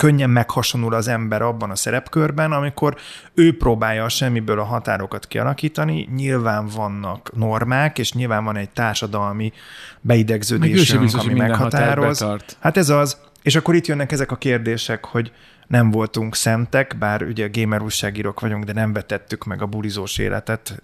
[0.00, 2.96] könnyen meghasonul az ember abban a szerepkörben, amikor
[3.34, 9.52] ő próbálja a semmiből a határokat kialakítani, nyilván vannak normák, és nyilván van egy társadalmi
[10.00, 12.26] beidegződésünk, ami meghatároz.
[12.60, 15.32] Hát ez az, és akkor itt jönnek ezek a kérdések, hogy
[15.66, 20.82] nem voltunk szentek, bár ugye gamer újságírók vagyunk, de nem vetettük meg a bulizós életet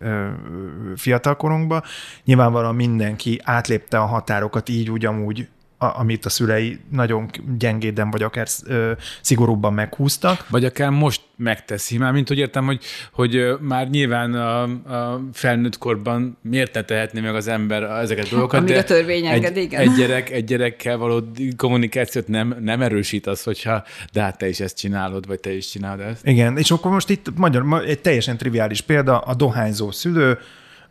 [0.96, 1.82] fiatalkorunkba.
[2.24, 8.22] Nyilvánvalóan mindenki átlépte a határokat így úgy amúgy a, amit a szülei nagyon gyengéden, vagy
[8.22, 10.46] akár ö, szigorúbban meghúztak.
[10.48, 11.98] Vagy akár most megteszi.
[11.98, 17.20] Már mint hogy értem, hogy, hogy már nyilván a, a felnőtt korban miért ne tehetné
[17.20, 18.60] meg az ember ezeket a dolgokat.
[18.60, 19.80] Amíg a törvény enged, egy, igen.
[19.80, 21.22] Egy gyerek, egy gyerekkel való
[21.56, 25.70] kommunikációt nem, nem erősít az, hogyha de hát te is ezt csinálod, vagy te is
[25.70, 26.26] csinálod ezt.
[26.26, 30.38] Igen, és akkor most itt magyar, egy teljesen triviális példa, a dohányzó szülő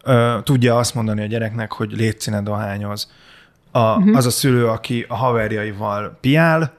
[0.06, 3.08] uh, tudja azt mondani a gyereknek, hogy létszíne dohányoz
[3.76, 4.16] a, uh-huh.
[4.16, 6.74] az a szülő, aki a haverjaival piál,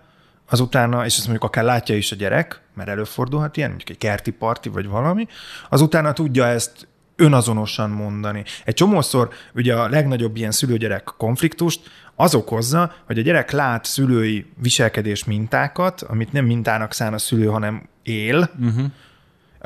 [0.50, 4.30] azutána, és ezt mondjuk akár látja is a gyerek, mert előfordulhat ilyen, mondjuk egy kerti
[4.30, 5.26] parti vagy valami,
[5.68, 8.44] azután tudja ezt önazonosan mondani.
[8.64, 11.80] Egy csomószor ugye a legnagyobb ilyen szülőgyerek konfliktust
[12.14, 17.46] az okozza, hogy a gyerek lát szülői viselkedés mintákat, amit nem mintának szán a szülő,
[17.46, 18.84] hanem él, uh-huh.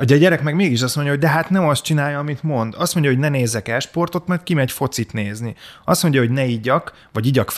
[0.01, 2.73] A gyerek meg mégis azt mondja, hogy de hát nem azt csinálja, amit mond.
[2.77, 5.55] Azt mondja, hogy ne nézzek el sportot, mert kimegy focit nézni.
[5.85, 7.53] Azt mondja, hogy ne igyak, vagy igyak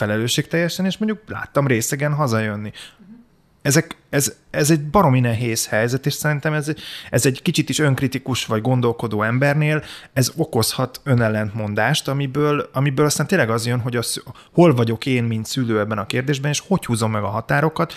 [0.48, 2.72] teljesen, és mondjuk láttam részegen hazajönni.
[3.62, 6.72] Ezek, ez, ez egy baromi nehéz helyzet, és szerintem ez,
[7.10, 13.50] ez egy kicsit is önkritikus vagy gondolkodó embernél, ez okozhat önellentmondást, amiből, amiből aztán tényleg
[13.50, 17.10] az jön, hogy az, hol vagyok én, mint szülő ebben a kérdésben, és hogy húzom
[17.10, 17.94] meg a határokat,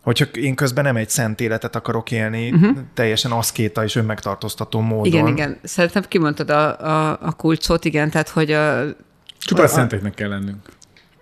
[0.00, 2.76] hogyha én közben nem egy szent életet akarok élni, uh-huh.
[2.94, 5.06] teljesen aszkéta és önmegtartóztató módon.
[5.06, 5.58] Igen, igen.
[5.62, 8.82] Szerintem kimondtad a, a, a kulcsot, igen, tehát hogy a...
[9.38, 10.68] Csupán szenteknek kell lennünk.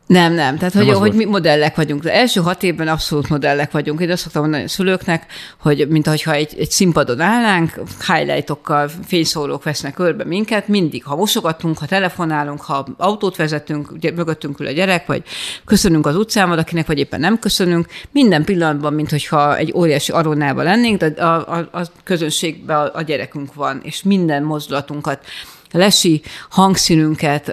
[0.09, 0.59] Nem, nem.
[0.59, 2.05] Tehát, nem hogy, hogy mi modellek vagyunk.
[2.05, 4.01] Az első hat évben abszolút modellek vagyunk.
[4.01, 5.27] Én azt szoktam mondani a szülőknek,
[5.61, 11.79] hogy mint ahogyha egy, egy színpadon állnánk, highlightokkal, fényszórók vesznek körbe minket, mindig, ha mosogatunk,
[11.79, 15.23] ha telefonálunk, ha autót vezetünk, ugye, mögöttünk ül a gyerek, vagy
[15.65, 20.65] köszönünk az utcán valakinek, vagy éppen nem köszönünk, minden pillanatban, mint hogyha egy óriási aronában
[20.65, 25.25] lennénk, de a, a, a közönségben a, a gyerekünk van, és minden mozdulatunkat
[25.71, 27.53] lesi hangszínünket,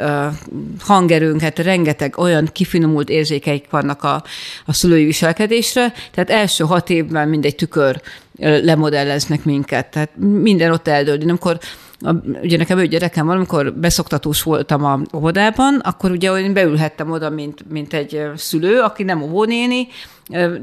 [0.80, 4.24] hangerőnket, rengeteg olyan kifinomult érzékeik vannak a,
[4.66, 8.02] a szülői viselkedésre, tehát első hat évben mindegy tükör
[8.40, 11.30] lemodelleznek minket, tehát minden ott eldőlni.
[11.30, 11.60] Amikor
[12.00, 17.12] a, ugye nekem ő gyerekem van, amikor beszoktatós voltam a óvodában, akkor ugye én beülhettem
[17.12, 19.88] oda, mint, mint egy szülő, aki nem óvónéni,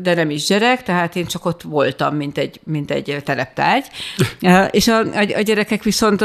[0.02, 3.86] de nem is gyerek, tehát én csak ott voltam, mint egy, mint egy teleptágy.
[4.70, 6.24] És a, a, a gyerekek viszont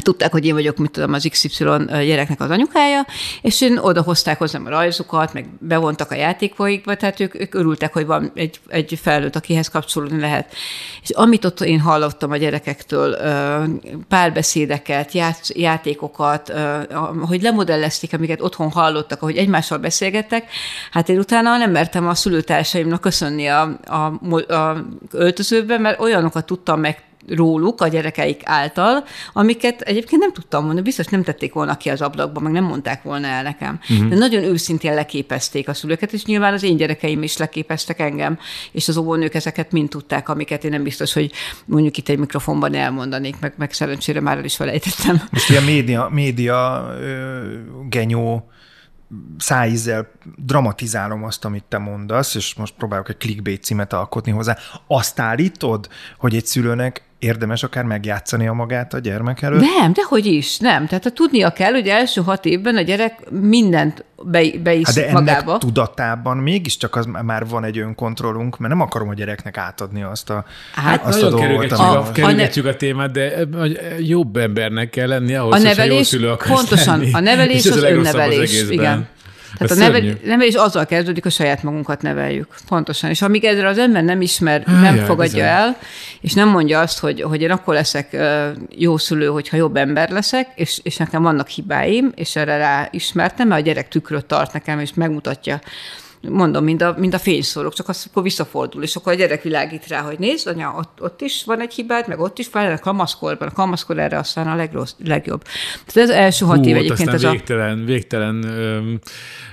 [0.00, 3.06] tudták, hogy én vagyok, mit tudom, az XY gyereknek az anyukája,
[3.42, 7.92] és én oda hozták hozzám a rajzukat, meg bevontak a játékvaikba, tehát ők, ők örültek,
[7.92, 10.54] hogy van egy, egy felnőtt, akihez kapcsolódni lehet.
[11.02, 13.16] És amit ott én hallottam a gyerekektől,
[14.08, 16.52] párbeszédeket, ját, játékokat,
[17.20, 20.50] hogy lemodellezték, amiket otthon hallottak, ahogy egymással beszélgettek,
[20.90, 23.94] hát én utána nem mertem a szülőtársaimnak köszönni a, a,
[24.54, 30.82] a öltözőben, mert olyanokat tudtam meg róluk, a gyerekeik által, amiket egyébként nem tudtam mondani,
[30.82, 33.78] biztos nem tették volna ki az ablakba, meg nem mondták volna el nekem.
[33.90, 34.08] Uh-huh.
[34.08, 38.38] De nagyon őszintén leképezték a szülőket, és nyilván az én gyerekeim is leképeztek engem,
[38.72, 41.32] és az óvónők ezeket mind tudták, amiket én nem biztos, hogy
[41.64, 45.22] mondjuk itt egy mikrofonban elmondanék, meg, meg szerencsére már el is felejtettem.
[45.30, 47.40] Most ilyen média, média ö,
[47.88, 48.50] genyó
[49.38, 54.56] szájízzel dramatizálom azt, amit te mondasz, és most próbálok egy clickbait címet alkotni hozzá.
[54.86, 59.60] Azt állítod, hogy egy szülőnek érdemes akár megjátszani a magát a gyermek előtt?
[59.60, 60.86] Nem, de hogy is, nem.
[60.86, 65.02] Tehát a tudnia kell, hogy első hat évben a gyerek mindent be, beiszik hát de
[65.02, 65.58] ennek magába.
[65.58, 70.44] tudatában mégiscsak az már van egy önkontrollunk, mert nem akarom a gyereknek átadni azt a,
[70.74, 71.40] Hát azt a dolgot.
[71.40, 75.56] kerülgetjük, ami- a, a- kerülgetjük a témát, de hogy jobb embernek kell lenni ahhoz, A
[75.56, 77.12] hogyha jó nevelés, szülő akarsz pontosan, lenni.
[77.12, 78.50] a nevelés És az a legrosszabb önnevelés.
[78.50, 78.72] egészben.
[78.72, 79.06] igen.
[79.58, 80.16] Tehát Ez a nevel, szörnyű.
[80.24, 82.54] nevelés azzal kezdődik, hogy saját magunkat neveljük.
[82.68, 83.10] Pontosan.
[83.10, 85.48] És amíg ezzel az ember nem ismer, nem Ajaj, fogadja bizony.
[85.48, 85.76] el,
[86.20, 88.16] és nem mondja azt, hogy, hogy én akkor leszek
[88.70, 93.48] jó szülő, hogyha jobb ember leszek, és, és nekem vannak hibáim, és erre rá ismertem,
[93.48, 95.60] mert a gyerek tükröt tart nekem, és megmutatja
[96.28, 99.86] mondom, mind a, mind a fényszórok, csak az akkor visszafordul, és akkor a gyerek világít
[99.86, 102.78] rá, hogy nézd, anya, ott, ott is van egy hibád, meg ott is van, a
[102.78, 105.42] kamaszkorban, a kamaszkor erre aztán a legrossz, legjobb.
[105.86, 107.32] Tehát ez első hat Hú, év egyébként ez aztán a...
[107.32, 108.98] végtelen, végtelen, öm,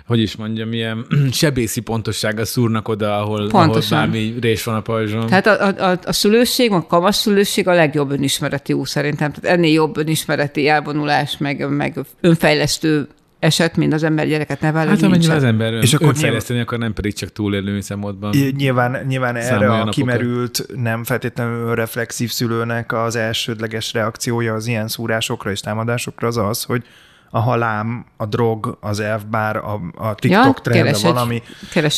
[0.10, 3.98] hogy is mondjam, ilyen sebészi pontossággal szúrnak oda, ahol, ahol Pontosan.
[3.98, 5.28] bármi rés van a pajzson.
[5.28, 9.32] Tehát a, a, a, a szülőség, a kamasszülőség a legjobb önismereti út szerintem.
[9.32, 13.08] Tehát ennél jobb önismereti elvonulás, meg, meg önfejlesztő
[13.40, 14.90] eset, mint az ember gyereket nevelni.
[14.90, 18.34] hát amennyiben az ember És akkor önfejleszteni akar, nem pedig csak túlélő szemotban.
[18.34, 19.94] I- Nyilván, nyilván erre a napokat.
[19.94, 26.64] kimerült, nem feltétlenül reflexív szülőnek az elsődleges reakciója az ilyen szúrásokra és támadásokra az az,
[26.64, 26.84] hogy
[27.32, 31.42] a halám, a drog, az elfbár, a, a TikTok Ja, trend, keres egy- valami,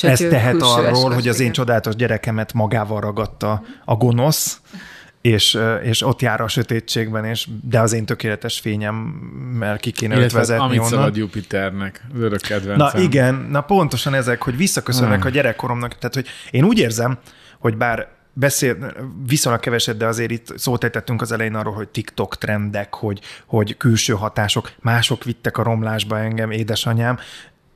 [0.01, 4.62] ez tehet arról, hogy az én csodálatos gyerekemet magával ragadta a gonosz,
[5.21, 10.19] és, és ott jár a sötétségben, és de az én tökéletes fényemmel ki kéne őt
[10.19, 10.89] Illetve vezetni amit onnan.
[10.89, 12.89] szabad Jupiternek, az örök kedvencem.
[12.93, 15.25] Na igen, na pontosan ezek, hogy visszaköszönnek Ah.
[15.25, 15.97] a gyerekkoromnak.
[15.97, 17.17] Tehát, hogy én úgy érzem,
[17.60, 18.93] hogy bár beszél,
[19.27, 23.77] viszonylag keveset, de azért itt szót ejtettünk az elején arról, hogy TikTok trendek, hogy, hogy
[23.77, 27.19] külső hatások, mások vittek a romlásba engem, édesanyám,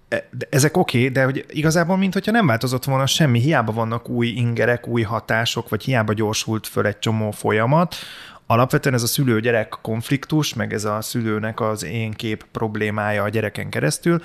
[0.09, 4.09] de ezek oké, okay, de hogy igazából, mint hogyha nem változott volna semmi, hiába vannak
[4.09, 7.95] új ingerek, új hatások, vagy hiába gyorsult föl egy csomó folyamat,
[8.47, 13.69] Alapvetően ez a szülő-gyerek konfliktus, meg ez a szülőnek az én kép problémája a gyereken
[13.69, 14.21] keresztül,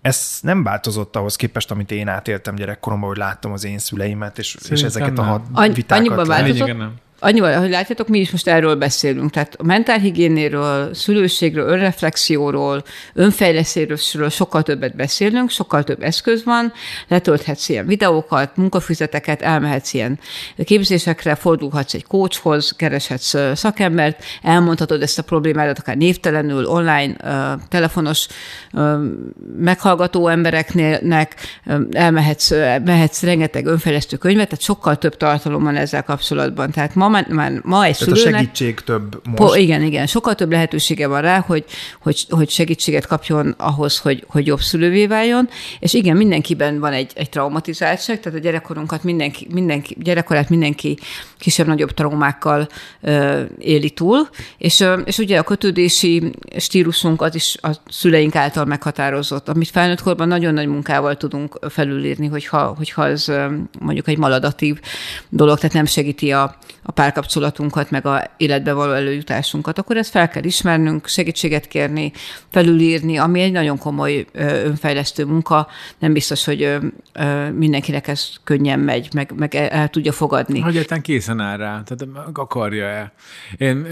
[0.00, 4.56] ez nem változott ahhoz képest, amit én átéltem gyerekkoromban, hogy láttam az én szüleimet, és,
[4.70, 5.30] és ezeket a nem.
[5.30, 6.06] hat- Annyi- vitákat.
[6.06, 6.90] annyiban változott?
[7.22, 9.30] Annyival, hogy látjátok, mi is most erről beszélünk.
[9.30, 12.82] Tehát a mentálhigiénéről, szülőségről, önreflexióról,
[13.14, 16.72] önfejlesztésről sokkal többet beszélünk, sokkal több eszköz van,
[17.08, 20.18] letölthetsz ilyen videókat, munkafüzeteket, elmehetsz ilyen
[20.64, 27.16] képzésekre, fordulhatsz egy coachhoz, kereshetsz szakembert, elmondhatod ezt a problémádat akár névtelenül, online,
[27.68, 28.26] telefonos
[29.58, 31.34] meghallgató embereknek,
[31.90, 32.50] elmehetsz,
[32.84, 36.70] mehetsz rengeteg önfejlesztő könyvet, tehát sokkal több tartalom van ezzel kapcsolatban.
[36.70, 38.40] Tehát ma, már, már ma egy Tehát a szülőnek...
[38.40, 39.36] segítség több most.
[39.36, 40.06] Po, igen, igen.
[40.06, 41.64] Sokkal több lehetősége van rá, hogy,
[42.00, 45.48] hogy, hogy segítséget kapjon ahhoz, hogy, hogy jobb szülővé váljon.
[45.78, 50.98] És igen, mindenkiben van egy, egy traumatizáltság, tehát a gyerekkorunkat mindenki, mindenki, gyerekkorát mindenki
[51.38, 52.68] kisebb-nagyobb traumákkal
[53.00, 54.28] ö, éli túl.
[54.58, 60.02] És, ö, és ugye a kötődési stílusunk az is a szüleink által meghatározott, amit felnőtt
[60.02, 63.26] korban nagyon nagy munkával tudunk felülírni, hogyha, hogyha ez
[63.78, 64.80] mondjuk egy maladatív
[65.28, 70.28] dolog, tehát nem segíti a, a párkapcsolatunkat, meg a életbe való előjutásunkat, akkor ezt fel
[70.28, 72.12] kell ismernünk, segítséget kérni,
[72.48, 75.68] felülírni, ami egy nagyon komoly önfejlesztő munka.
[75.98, 76.78] Nem biztos, hogy
[77.54, 80.60] mindenkinek ez könnyen megy, meg, meg el, tudja fogadni.
[80.60, 83.12] Hogy egyáltalán készen áll rá, tehát akarja-e.
[83.56, 83.86] Én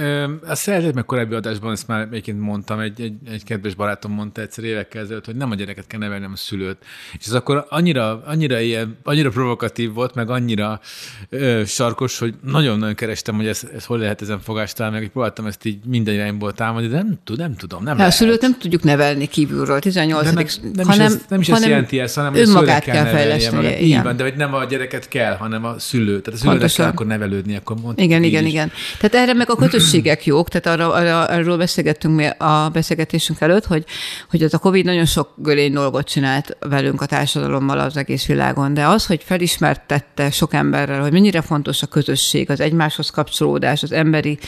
[0.47, 4.41] a szeretet meg korábbi adásban ezt már egyébként mondtam, egy, egy, egy kedves barátom mondta
[4.41, 6.85] egyszer évekkel ezelőtt, hogy nem a gyereket kell nevelni, hanem a szülőt.
[7.19, 10.81] És ez akkor annyira, annyira, ilyen, annyira provokatív volt, meg annyira
[11.29, 15.47] ö, sarkos, hogy nagyon-nagyon kerestem, hogy ez, ez hol lehet ezen fogást találni, meg próbáltam
[15.47, 18.15] ezt így minden irányból támadni, de nem, tud, nem tudom, nem Hát a lehet.
[18.15, 20.23] szülőt nem tudjuk nevelni kívülről, 18.
[20.25, 22.95] De nem, nem, hanem, is ez, nem is hanem jelenti ezt, hanem a önmagát kell
[22.95, 23.85] nevelnie fejleszteni.
[23.87, 26.21] Így van, de hogy nem a gyereket kell, hanem a szülő.
[26.21, 26.85] Tehát a szülőnek Pontosan.
[26.85, 28.51] kell akkor nevelődni, akkor mondjuk Igen, igen, is.
[28.51, 28.71] igen.
[28.99, 33.65] Tehát erre meg a kötösségek jók, tehát arra, arra, arról beszélgettünk mi a beszélgetésünk előtt,
[33.65, 33.85] hogy,
[34.31, 38.75] hogy az a Covid nagyon sok gölény dolgot csinált velünk a társadalommal az egész világon,
[38.75, 43.83] de az, hogy felismertette sok emberrel, hogy mennyire fontos a közösség, az egymás máshoz kapcsolódás,
[43.83, 44.39] az emberi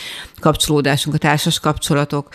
[0.41, 2.29] kapcsolódásunk, a társas kapcsolatok,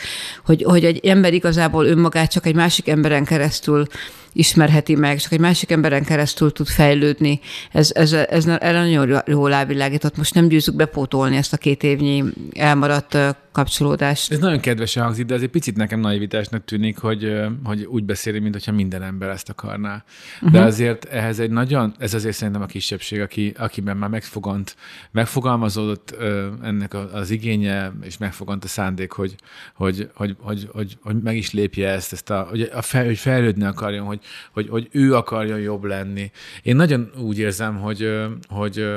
[0.46, 3.88] hogy, hogy egy ember igazából önmagát csak egy másik emberen keresztül
[4.36, 7.40] ismerheti meg, csak egy másik emberen keresztül tud fejlődni.
[7.72, 10.18] Ez, ez, ez, ez nagyon jól rávilágított.
[10.18, 13.18] Most nem győzzük bepótolni ezt a két évnyi elmaradt
[13.56, 14.32] kapcsolódást.
[14.32, 18.40] Ez nagyon kedvesen hangzik, de ez egy picit nekem naivitásnak tűnik, hogy, hogy úgy beszéli,
[18.40, 20.04] mintha minden ember ezt akarná.
[20.36, 20.52] Uh-huh.
[20.52, 24.76] De azért ehhez egy nagyon, ez azért szerintem a kisebbség, aki, akiben már megfogant,
[25.12, 26.16] megfogalmazódott
[26.64, 29.36] ennek az igénye, és megfogant a szándék, hogy,
[29.76, 33.18] hogy, hogy, hogy, hogy, hogy meg is lépje ezt, ezt a, hogy, a fel, hogy
[33.18, 34.20] fejlődni akarjon, hogy,
[34.52, 36.32] hogy, hogy ő akarjon jobb lenni.
[36.62, 38.12] Én nagyon úgy érzem, hogy,
[38.48, 38.88] hogy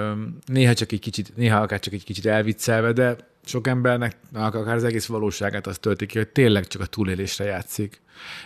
[0.47, 4.85] néha csak egy kicsit, néha akár csak egy kicsit elviccelve, de sok embernek akár az
[4.85, 8.01] egész valóságát azt tölti ki, hogy tényleg csak a túlélésre játszik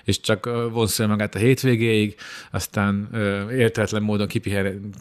[0.05, 2.15] és csak vonszol magát a hétvégéig,
[2.51, 3.09] aztán
[3.51, 4.95] értetlen módon kipihen,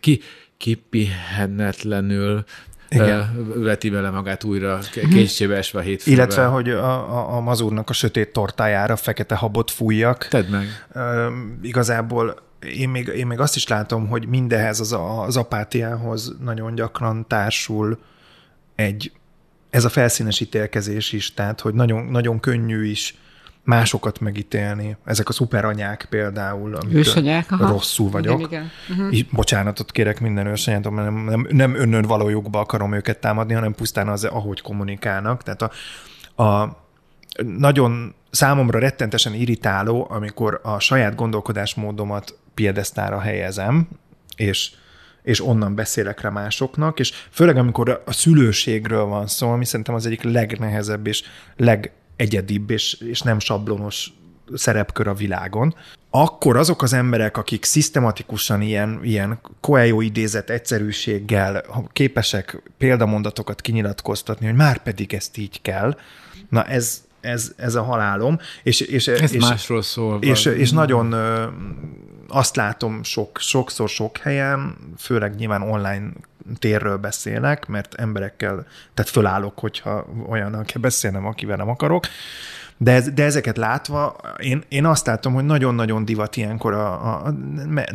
[0.00, 0.20] ki,
[0.56, 2.44] kipihennetlenül
[2.88, 3.48] igen.
[3.62, 5.10] veti vele magát újra, mhm.
[5.10, 6.16] kétségbe esve a hétfőbe.
[6.16, 10.28] Illetve, hogy a, a, a mazurnak a sötét tortájára fekete habot fújjak.
[10.28, 10.66] Tedd meg.
[10.94, 12.44] Uh, igazából
[12.74, 14.96] én még, én még azt is látom, hogy mindehez az,
[15.26, 17.98] az apátiához nagyon gyakran társul
[18.74, 19.12] egy,
[19.70, 23.16] ez a felszínes ítélkezés is, tehát hogy nagyon, nagyon könnyű is
[23.66, 24.96] másokat megítélni.
[25.04, 27.68] Ezek a szuperanyák például, ősanyák, aha.
[27.68, 28.40] rosszul vagyok.
[28.40, 29.06] Igen, igen.
[29.06, 29.20] Uh-huh.
[29.32, 34.08] Bocsánatot kérek minden ősanyától, mert nem, nem, nem önnön valójukba akarom őket támadni, hanem pusztán
[34.08, 35.42] az, ahogy kommunikálnak.
[35.42, 36.84] Tehát a, a
[37.42, 43.88] nagyon számomra rettentesen irritáló, amikor a saját gondolkodásmódomat piedesztára helyezem,
[44.36, 44.72] és
[45.22, 50.06] és onnan beszélek rá másoknak, és főleg amikor a szülőségről van szó, ami szerintem az
[50.06, 51.22] egyik legnehezebb és
[51.56, 54.12] leg egyedibb és, és nem sablonos
[54.54, 55.74] szerepkör a világon,
[56.10, 64.54] akkor azok az emberek, akik szisztematikusan ilyen, ilyen Coelho idézett egyszerűséggel képesek példamondatokat kinyilatkoztatni, hogy
[64.54, 65.96] már pedig ezt így kell,
[66.48, 68.38] na ez, ez, ez a halálom.
[68.62, 70.22] És, és, ez és, másról szól.
[70.22, 71.14] És, és nagyon
[72.28, 76.12] azt látom sok, sokszor sok helyen, főleg nyilván online
[76.58, 82.06] térről beszélek, mert emberekkel, tehát fölállok, hogyha olyan, kell beszélnem, akivel nem akarok,
[82.76, 87.34] de, ez, de ezeket látva, én, én azt látom, hogy nagyon-nagyon divat ilyenkor, a, a,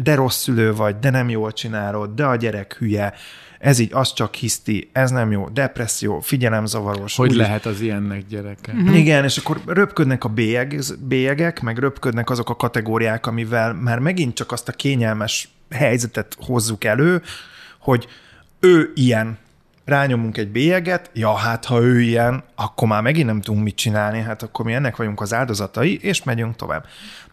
[0.02, 3.14] de rossz szülő vagy, de nem jól csinálod, de a gyerek hülye,
[3.62, 7.16] ez így azt csak hiszti, ez nem jó, depresszió, figyelemzavaros.
[7.16, 8.72] Hogy úgy, lehet az ilyennek gyereke?
[8.72, 8.98] Uh-huh.
[8.98, 14.36] Igen, és akkor röpködnek a bélyeg, bélyegek, meg röpködnek azok a kategóriák, amivel már megint
[14.36, 17.22] csak azt a kényelmes helyzetet hozzuk elő,
[17.80, 18.08] hogy
[18.60, 19.38] ő ilyen,
[19.86, 24.20] rányomunk egy bélyeget, ja, hát ha ő ilyen, akkor már megint nem tudunk mit csinálni,
[24.20, 26.86] hát akkor mi ennek vagyunk az áldozatai, és megyünk tovább.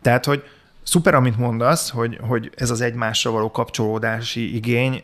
[0.02, 0.42] Tehát, hogy
[0.82, 5.02] szuper, amit mondasz, hogy, hogy ez az egymással való kapcsolódási igény,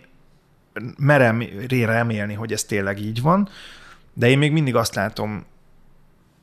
[0.98, 3.48] merem remélni, hogy ez tényleg így van,
[4.12, 5.44] de én még mindig azt látom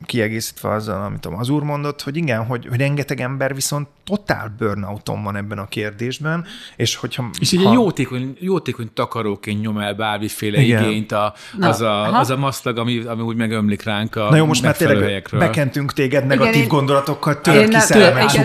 [0.06, 5.24] kiegészítve azzal, amit az úr mondott, hogy igen, hogy, hogy rengeteg ember viszont totál burnouton
[5.24, 7.30] van ebben a kérdésben, és hogyha...
[7.40, 7.74] És egy ha...
[7.74, 10.84] jótékony, jótékony takaróként nyom el bármiféle igen.
[10.84, 14.36] igényt a, Na, az, a, az a maszlag, ami, ami úgy megömlik ránk a Na
[14.36, 15.40] jó, most már tényleg helyekről.
[15.40, 18.36] bekentünk téged negatív igen, gondolatokkal, tör ki szellemes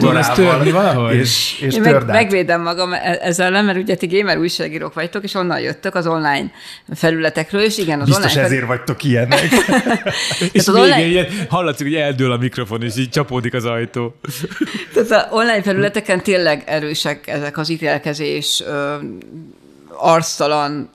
[1.13, 5.61] És, és én meg, megvédem magam ezzel, mert ugye ti gamer újságírók vagytok, és onnan
[5.61, 6.51] jöttök az online
[6.95, 8.47] felületekről, és igen, az Biztos online...
[8.47, 9.49] ezért vagytok ilyenek.
[10.53, 11.07] és az online...
[11.07, 14.15] ilyen, hallatszik, hogy eldől a mikrofon, és így csapódik az ajtó.
[14.95, 18.63] Tehát az online felületeken tényleg erősek ezek az ítélkezés,
[19.99, 20.91] arctalan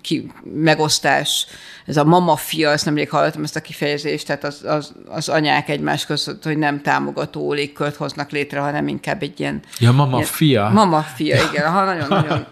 [0.00, 1.46] ki, megosztás,
[1.86, 6.06] ez a mama-fia, ezt nemrég hallottam ezt a kifejezést, tehát az, az, az anyák egymás
[6.06, 9.62] között, hogy nem támogató légkört hoznak létre, hanem inkább egy ilyen...
[9.78, 10.68] Ja, mama-fia.
[10.68, 12.46] Mama-fia, igen, ha nagyon-nagyon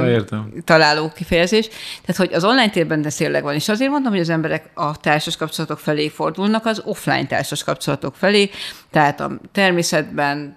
[0.64, 1.68] találó kifejezés.
[2.00, 4.96] Tehát, hogy az online térben de tényleg van, és azért mondom, hogy az emberek a
[4.96, 8.50] társas kapcsolatok felé fordulnak, az offline társas kapcsolatok felé,
[8.90, 10.56] tehát a természetben,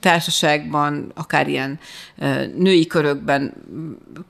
[0.00, 1.78] társaságban, akár ilyen
[2.56, 3.52] női körökben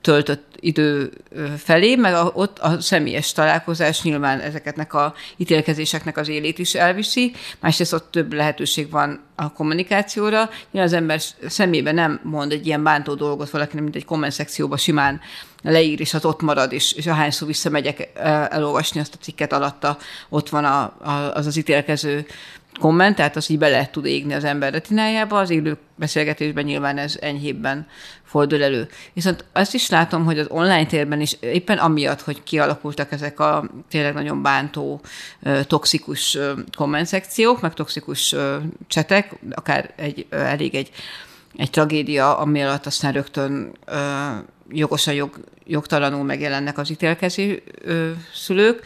[0.01, 1.11] töltött idő
[1.57, 7.31] felé, meg a, ott a személyes találkozás nyilván ezeketnek a ítélkezéseknek az élét is elviszi,
[7.59, 10.49] másrészt ott több lehetőség van a kommunikációra.
[10.71, 14.77] Nyilván az ember szemébe nem mond egy ilyen bántó dolgot valakinek, mint egy komment szekcióba
[14.77, 15.19] simán
[15.61, 18.09] leír, és az ott marad, és, és ahányszor visszamegyek
[18.49, 19.97] elolvasni azt a cikket alatta,
[20.29, 22.25] ott van a, a, az az ítélkező
[22.79, 27.17] komment, tehát az így bele tud égni az ember retinájába, az élő beszélgetésben nyilván ez
[27.21, 27.87] enyhébben
[28.23, 28.87] fordul elő.
[29.13, 33.69] Viszont azt is látom, hogy az online térben is éppen amiatt, hogy kialakultak ezek a
[33.89, 35.01] tényleg nagyon bántó,
[35.67, 36.37] toxikus
[36.77, 38.35] kommentszekciók, meg toxikus
[38.87, 40.89] csetek, akár egy, elég egy,
[41.55, 43.71] egy tragédia, ami alatt aztán rögtön
[44.69, 47.63] jogosan, jog, jogtalanul megjelennek az ítélkező
[48.33, 48.83] szülők,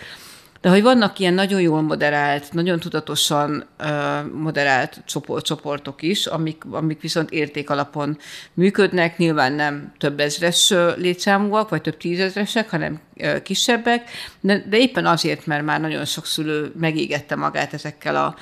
[0.64, 6.64] de hogy vannak ilyen nagyon jól moderált, nagyon tudatosan uh, moderált csoport, csoportok is, amik,
[6.72, 8.18] amik viszont érték alapon
[8.54, 13.00] működnek, nyilván nem több ezres létszámúak, vagy több tízezresek, hanem
[13.44, 14.10] kisebbek,
[14.40, 18.36] de, de éppen azért, mert már nagyon sok szülő megégette magát ezekkel a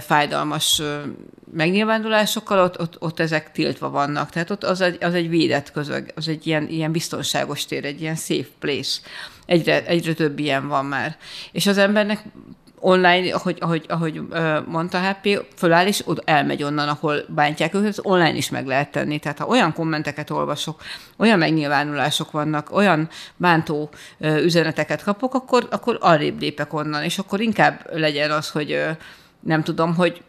[0.00, 0.82] fájdalmas
[1.52, 4.30] megnyilvánulásokkal, ott, ott, ott ezek tiltva vannak.
[4.30, 8.00] Tehát ott az egy, az egy védett közög, az egy ilyen, ilyen biztonságos tér, egy
[8.00, 9.00] ilyen safe place
[9.46, 11.16] egyre, egyre több ilyen van már.
[11.52, 12.22] És az embernek
[12.84, 14.20] online, ahogy, ahogy, ahogy
[14.66, 18.90] mondta HP, föláll és oda elmegy onnan, ahol bántják őket, az online is meg lehet
[18.90, 19.18] tenni.
[19.18, 20.82] Tehát ha olyan kommenteket olvasok,
[21.16, 27.90] olyan megnyilvánulások vannak, olyan bántó üzeneteket kapok, akkor, akkor arrébb lépek onnan, és akkor inkább
[27.92, 28.84] legyen az, hogy
[29.40, 30.22] nem tudom, hogy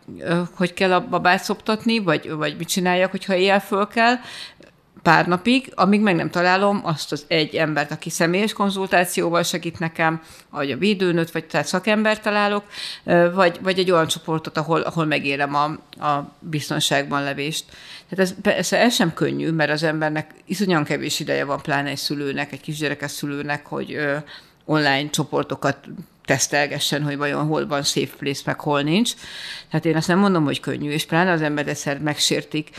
[0.56, 4.16] hogy kell a babát szoptatni, vagy, vagy mit csináljak, hogyha éjjel föl kell,
[5.01, 10.21] pár napig, amíg meg nem találom azt az egy embert, aki személyes konzultációval segít nekem,
[10.49, 12.63] vagy a védőnőt, vagy tehát szakembert találok,
[13.33, 15.63] vagy, vagy egy olyan csoportot, ahol, ahol megérem a,
[16.05, 17.65] a biztonságban levést.
[18.09, 21.97] Tehát ez, persze ez sem könnyű, mert az embernek iszonyan kevés ideje van, pláne egy
[21.97, 23.97] szülőnek, egy kisgyerekes szülőnek, hogy
[24.65, 25.77] online csoportokat
[26.26, 29.13] tesztelgessen, hogy vajon hol van safe place, meg hol nincs.
[29.69, 32.69] Tehát én azt nem mondom, hogy könnyű, és pláne az ember egyszer megsértik,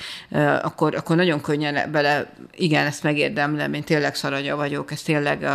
[0.62, 5.46] akkor, akkor nagyon könnyen bele, igen, ezt megérdemlem, én tényleg szaranya vagyok, ez tényleg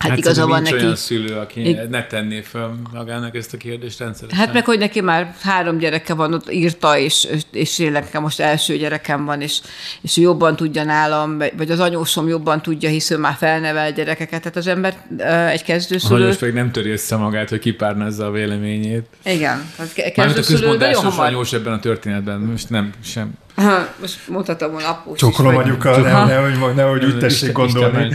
[0.00, 0.74] Hát, hát igaza van neki.
[0.74, 1.78] olyan szülő, aki I...
[1.90, 4.38] ne tenné fel magának ezt a kérdést rendszeresen.
[4.38, 8.40] Hát meg, hogy neki már három gyereke van, ott írta, és, és én nekem most
[8.40, 9.60] első gyerekem van, és,
[10.00, 14.40] és jobban tudja nálam, vagy az anyósom jobban tudja, hisz ő már felnevel gyerekeket.
[14.40, 14.96] Tehát az ember
[15.50, 16.28] egy kezdőszülő...
[16.28, 19.06] A pedig nem töri össze magát, hogy kipárnázza a véleményét.
[19.24, 19.70] Igen.
[19.76, 23.32] Tehát kezdőszülő a közmondásos anyós ebben a történetben, most nem, sem
[24.00, 28.14] most mutatom a lapus Csokolom anyukkal, nem, nehogy, nehogy úgy tessék gondolni.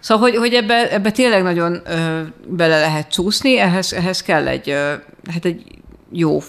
[0.00, 4.70] Szóval, hogy, hogy ebbe, ebbe tényleg nagyon ö, bele lehet csúszni, ehhez, ehhez kell egy,
[4.70, 4.92] ö,
[5.32, 5.64] hát egy
[6.12, 6.40] jó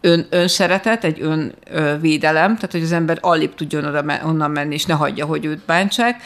[0.00, 1.22] ön, önszeretet, egy
[1.70, 5.64] önvédelem, tehát hogy az ember alig tudjon oda, onnan menni, és ne hagyja, hogy őt
[5.66, 6.22] bántsák.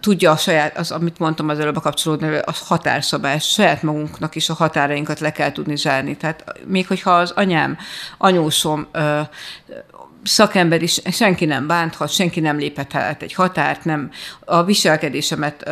[0.00, 4.48] Tudja a saját, az, amit mondtam az előbb a kapcsolódni, a határszabás, saját magunknak is
[4.48, 6.16] a határainkat le kell tudni zárni.
[6.16, 7.76] Tehát még hogyha az anyám,
[8.18, 8.86] anyósom
[10.22, 14.10] szakember is, senki nem bánthat, senki nem léphet át egy határt, nem
[14.44, 15.70] a viselkedésemet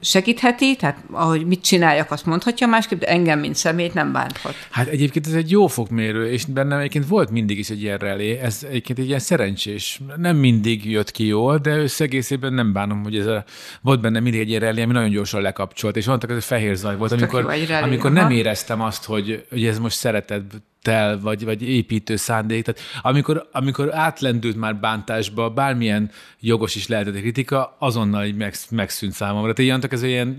[0.00, 4.54] segítheti, tehát ahogy mit csináljak, azt mondhatja másképp, de engem, mint szemét nem bánthat.
[4.70, 8.38] Hát egyébként ez egy jó fokmérő, és bennem egyébként volt mindig is egy ilyen relé,
[8.38, 10.00] ez egyébként egy ilyen szerencsés.
[10.16, 13.44] Nem mindig jött ki jól, de összegészében nem bánom, hogy ez a,
[13.82, 16.76] volt benne mindig egy ilyen relé, ami nagyon gyorsan lekapcsolt, és mondtak, ez egy fehér
[16.76, 20.52] zaj volt, amikor, amikor nem éreztem azt, hogy, hogy ez most szeretett
[20.86, 22.64] tel, vagy, vagy építő szándék.
[22.64, 26.10] Tehát amikor, amikor átlendült már bántásba, bármilyen
[26.40, 29.52] jogos is lehetett a kritika, azonnal így meg, megszűnt számomra.
[29.52, 30.38] Tehát ilyenek ez ilyen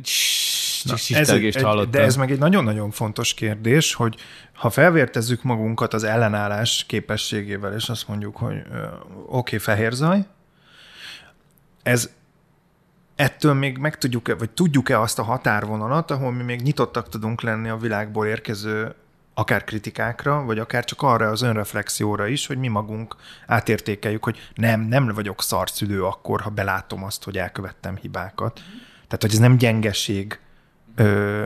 [0.84, 4.16] Na, ez egy, egy, De ez meg egy nagyon-nagyon fontos kérdés, hogy
[4.54, 10.26] ha felvértezzük magunkat az ellenállás képességével, és azt mondjuk, hogy oké, okay, fehér zaj,
[11.84, 12.10] ez
[13.16, 17.70] ettől még meg tudjuk-e, vagy tudjuk-e azt a határvonalat, ahol mi még nyitottak tudunk lenni
[17.70, 18.96] a világból érkező
[19.38, 23.16] akár kritikákra, vagy akár csak arra az önreflexióra is, hogy mi magunk
[23.48, 28.62] átértékeljük, hogy nem, nem vagyok szarszülő akkor, ha belátom azt, hogy elkövettem hibákat.
[28.94, 30.40] Tehát, hogy ez nem gyengeség,
[31.00, 31.46] ö,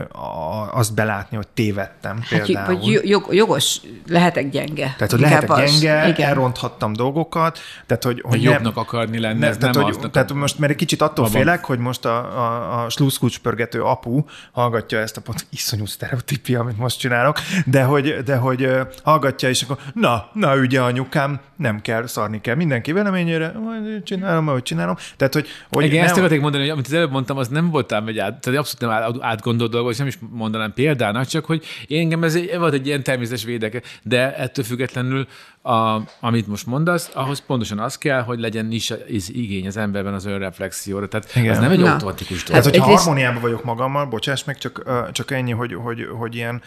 [0.72, 2.78] azt belátni, hogy tévedtem hát, például.
[2.78, 4.94] Vagy jog, jogos, lehetek gyenge.
[4.96, 6.28] Tehát, hogy lehetek az, gyenge, igen.
[6.28, 8.20] elronthattam dolgokat, tehát, hogy...
[8.24, 11.24] hogy jobbnak akarni lenni, ne, ez tehát, nem hogy, Tehát most, mert egy kicsit attól
[11.24, 11.40] babam.
[11.40, 16.78] félek, hogy most a, a, a sluszkulcspörgető apu hallgatja ezt a pont iszonyú sztereotípia, amit
[16.78, 18.68] most csinálok, de hogy, de hogy
[19.02, 24.48] hallgatja, és akkor na, na ügye anyukám, nem kell, szarni kell mindenki véleményére, majd csinálom,
[24.48, 24.96] ahogy csinálom.
[25.16, 26.06] Tehát, hogy, hogy Igen, nem...
[26.06, 28.80] ezt akarték mondani, hogy amit az előbb mondtam, az nem voltál egy át, tehát abszolút
[28.80, 32.56] nem át, átgondolt dolog, és nem is mondanám példának, csak hogy én engem ez egy,
[32.58, 35.26] volt egy ilyen természetes védeke, de ettől függetlenül,
[35.62, 40.14] a, amit most mondasz, ahhoz pontosan az kell, hogy legyen is az igény az emberben
[40.14, 41.08] az önreflexióra.
[41.08, 41.52] Tehát Igen.
[41.52, 41.92] ez nem egy Na.
[41.92, 42.62] automatikus dolog.
[42.62, 44.82] Tehát, hogyha harmóniában vagyok magammal, bocsáss meg, csak,
[45.12, 46.62] csak ennyi, hogy, hogy, hogy ilyen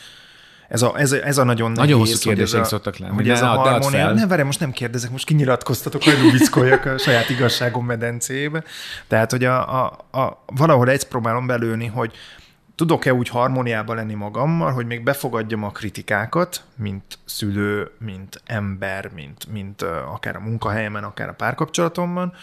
[0.68, 3.14] ez a, ez a, ez a nagyon Nagyon hosszú kérdések szoktak lenni.
[3.14, 7.30] Hogy ez a harmónia, nem, várj, most nem kérdezek, most kinyilatkoztatok, hogy lubickoljak a saját
[7.30, 8.64] igazságom medencébe.
[9.08, 12.12] Tehát, hogy a, a, a, valahol ezt próbálom belőni, hogy
[12.76, 19.52] tudok-e úgy harmóniában lenni magammal, hogy még befogadjam a kritikákat, mint szülő, mint ember, mint,
[19.52, 22.34] mint akár a munkahelyemen, akár a párkapcsolatomban,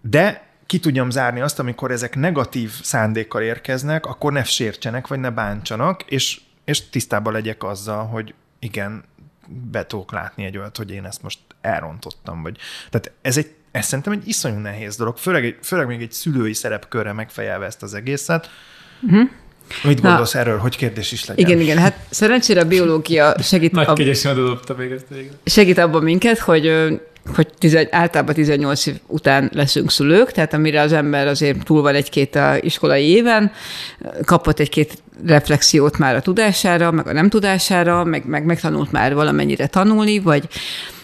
[0.00, 5.30] de ki tudjam zárni azt, amikor ezek negatív szándékkal érkeznek, akkor ne sértsenek, vagy ne
[5.30, 9.04] bántsanak, és, és tisztában legyek azzal, hogy igen,
[9.70, 12.42] be tudok látni egy olyat, hogy én ezt most elrontottam.
[12.42, 12.58] Vagy...
[12.90, 17.12] Tehát ez egy ez szerintem egy iszonyú nehéz dolog, főleg, főleg még egy szülői szerepkörre
[17.12, 18.50] megfejelve ezt az egészet.
[19.02, 19.28] Uh-huh.
[19.84, 21.46] Mit gondolsz Na, erről, hogy kérdés is legyen?
[21.46, 23.72] Igen, igen, hát szerencsére a biológia segít...
[23.72, 24.00] Nagy ab...
[24.34, 25.06] dobta még ezt
[25.44, 26.72] Segít abban minket, hogy
[27.34, 31.94] hogy tizen, általában 18 év után leszünk szülők, tehát amire az ember azért túl van
[31.94, 33.52] egy-két iskolai éven,
[34.24, 39.66] kapott egy-két reflexiót már a tudására, meg a nem tudására, meg, meg megtanult már valamennyire
[39.66, 40.48] tanulni, vagy,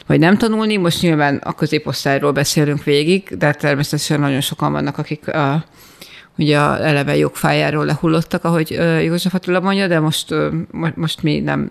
[0.07, 0.77] vagy nem tanulni.
[0.77, 5.65] Most nyilván a középosztályról beszélünk végig, de természetesen nagyon sokan vannak, akik a,
[6.39, 8.71] ugye a eleve jogfájáról lehullottak, ahogy
[9.05, 10.35] József Attila mondja, de most,
[10.95, 11.69] most mi nem,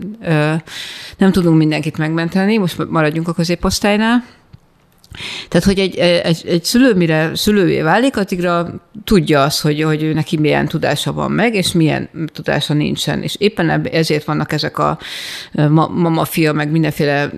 [1.17, 4.23] nem tudunk mindenkit megmenteni, most maradjunk a középosztálynál.
[5.47, 10.37] Tehát, hogy egy, egy, egy szülő, mire szülővé válik, addigra tudja azt, hogy, hogy neki
[10.37, 13.21] milyen tudása van meg, és milyen tudása nincsen.
[13.21, 14.99] És éppen ezért vannak ezek a
[15.89, 17.31] mama-fia, meg mindenféle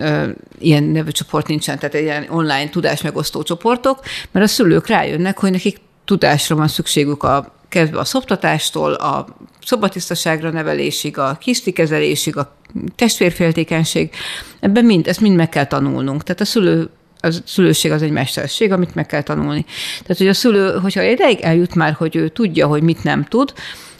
[0.59, 3.99] ilyen nevű csoport nincsen, tehát ilyen online tudásmegosztó csoportok,
[4.31, 9.25] mert a szülők rájönnek, hogy nekik tudásra van szükségük a kezdve a szoptatástól, a
[9.65, 12.55] szobatisztaságra nevelésig, a kisztikezelésig, a
[12.95, 14.09] testvérféltékenység,
[14.59, 16.23] ebben mind, ezt mind meg kell tanulnunk.
[16.23, 16.89] Tehát a szülő
[17.25, 19.65] a szülőség az egy mesterség, amit meg kell tanulni.
[20.01, 23.53] Tehát, hogy a szülő, hogyha ideig eljut már, hogy ő tudja, hogy mit nem tud,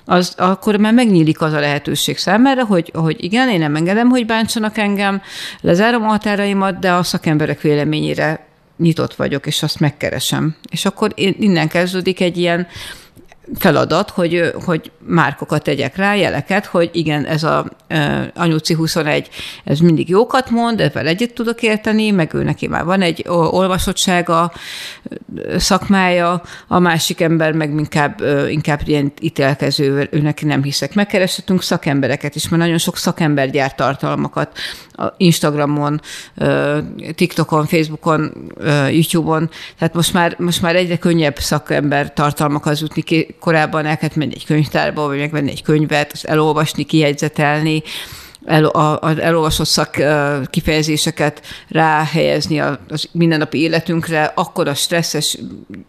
[0.06, 4.26] az, akkor már megnyílik az a lehetőség számára, hogy, hogy igen, én nem engedem, hogy
[4.26, 5.22] bántsanak engem,
[5.62, 8.47] lezárom a határaimat, de a szakemberek véleményére
[8.84, 10.56] nyitott vagyok, és azt megkeresem.
[10.72, 12.68] És akkor innen kezdődik egy ilyen
[13.56, 17.66] feladat, hogy, hogy márkokat tegyek rá, jeleket, hogy igen, ez a
[18.36, 19.30] anyuci 21,
[19.64, 24.52] ez mindig jókat mond, ezzel együtt tudok érteni, meg ő neki már van egy olvasottsága,
[25.58, 30.94] szakmája, a másik ember meg inkább, inkább ilyen ítélkező, ő neki nem hiszek.
[30.94, 34.58] Megkereshetünk szakembereket is, mert nagyon sok szakember gyárt tartalmakat
[35.18, 36.02] Instagramon,
[37.16, 38.52] TikTokon, Facebookon,
[38.89, 43.02] YouTube-on, tehát most már, most már egyre könnyebb szakember tartalmakhoz jutni.
[43.40, 47.84] Korábban el kellett menni egy könyvtárba, vagy megvenni egy könyvet, azt elolvasni, kijegyzetelni,
[48.46, 49.98] el, a, az elolvasott szak
[50.50, 55.38] kifejezéseket ráhelyezni az mindennapi életünkre, akkor a stresszes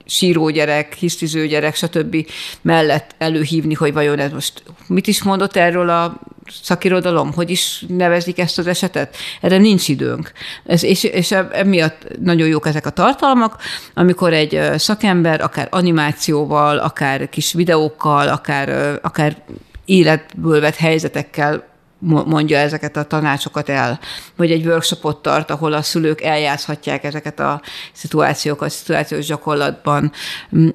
[0.06, 2.16] síró gyerek, hisztiző gyerek, stb.
[2.62, 6.20] mellett előhívni, hogy vajon ez most mit is mondott erről a
[6.62, 9.16] szakirodalom, hogy is nevezik ezt az esetet?
[9.40, 10.32] Erre nincs időnk.
[10.66, 13.56] Ez, és, és emiatt nagyon jók ezek a tartalmak,
[13.94, 19.36] amikor egy szakember akár animációval, akár kis videókkal, akár, akár
[19.84, 21.72] életből vett helyzetekkel
[22.04, 23.98] mondja ezeket a tanácsokat el,
[24.36, 27.60] vagy egy workshopot tart, ahol a szülők eljátszhatják ezeket a
[27.92, 30.12] szituációkat, szituációs gyakorlatban,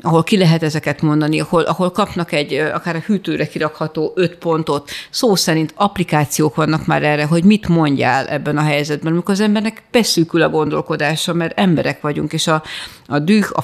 [0.02, 4.90] ahol ki lehet ezeket mondani, ahol, ahol kapnak egy, akár a hűtőre kirakható öt pontot,
[5.10, 9.84] szó szerint applikációk vannak már erre, hogy mit mondjál ebben a helyzetben, amikor az embernek
[9.92, 12.64] beszűkül a gondolkodása, mert emberek vagyunk, és a,
[13.08, 13.62] a düh, a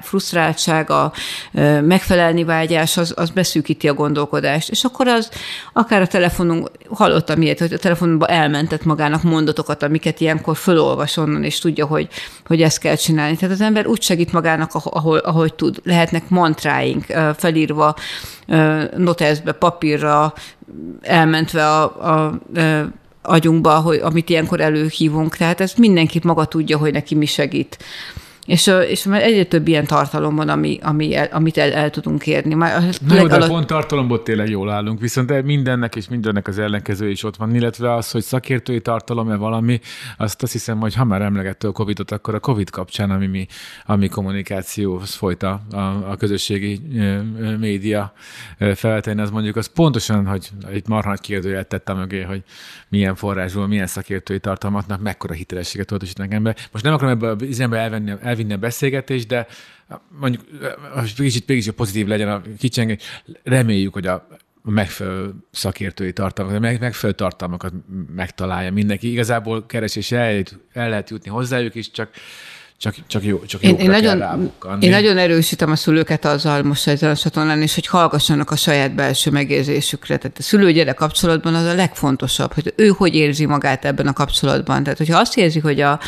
[0.00, 1.12] frusztráltság, a
[1.82, 5.30] megfelelni vágyás, az, az beszűkíti a gondolkodást, és akkor az
[5.72, 11.44] akár a telefonunk hallottam ilyet, hogy a telefonban elmentett magának mondatokat, amiket ilyenkor fölolvas onnan,
[11.44, 12.08] és tudja, hogy,
[12.46, 13.36] hogy ezt kell csinálni.
[13.36, 15.80] Tehát az ember úgy segít magának, ahol, ahogy tud.
[15.84, 17.04] Lehetnek mantráink
[17.36, 17.94] felírva
[18.96, 20.34] noteszbe, papírra,
[21.00, 22.40] elmentve a, a, a
[23.22, 25.36] agyunkba, hogy, amit ilyenkor előhívunk.
[25.36, 27.78] Tehát ez mindenki maga tudja, hogy neki mi segít.
[28.46, 32.26] És, és már egyre több ilyen tartalom van, ami, ami el, amit el, el tudunk
[32.26, 32.54] érni.
[32.54, 37.10] Már Na jó, de pont tartalomból tényleg jól állunk, viszont mindennek és mindennek az ellenkező
[37.10, 39.80] is ott van, illetve az, hogy szakértői tartalom-e valami,
[40.16, 43.46] azt azt hiszem, hogy ha már emlegette a Covid-ot, akkor a Covid kapcsán, ami, mi,
[43.86, 45.76] ami kommunikáció folyt a, a,
[46.10, 46.80] a közösségi
[47.58, 48.12] média
[48.74, 52.42] feltenni, az mondjuk az pontosan, hogy egy marha nagy kérdőjel tette mögé, hogy
[52.88, 56.56] milyen forrásból, milyen szakértői tartalmatnak mekkora hitelességet tudatosítanak ember.
[56.72, 59.46] Most nem akarom ebbe az üzembe elvenni, elvinni a beszélgetést, de
[60.08, 60.42] mondjuk
[61.16, 62.96] kicsit mégis pozitív legyen a kicseng,
[63.42, 64.26] reméljük, hogy a
[64.62, 67.72] megfelelő szakértői tartalmakat, megfelelő tartalmakat
[68.14, 69.10] megtalálja mindenki.
[69.10, 72.10] Igazából keresés el, el lehet jutni hozzájuk is, csak
[72.82, 77.10] csak, csak, jó, csak én, én, nagyon, én nagyon erősítem a szülőket azzal most ezen
[77.10, 80.16] a csatornán is, hogy hallgassanak a saját belső megérzésükre.
[80.16, 84.82] Tehát a szülő kapcsolatban az a legfontosabb, hogy ő hogy érzi magát ebben a kapcsolatban.
[84.82, 86.00] Tehát, hogyha azt érzi, hogy, a,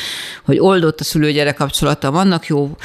[0.44, 2.76] hogy oldott a szülő kapcsolata, vannak jó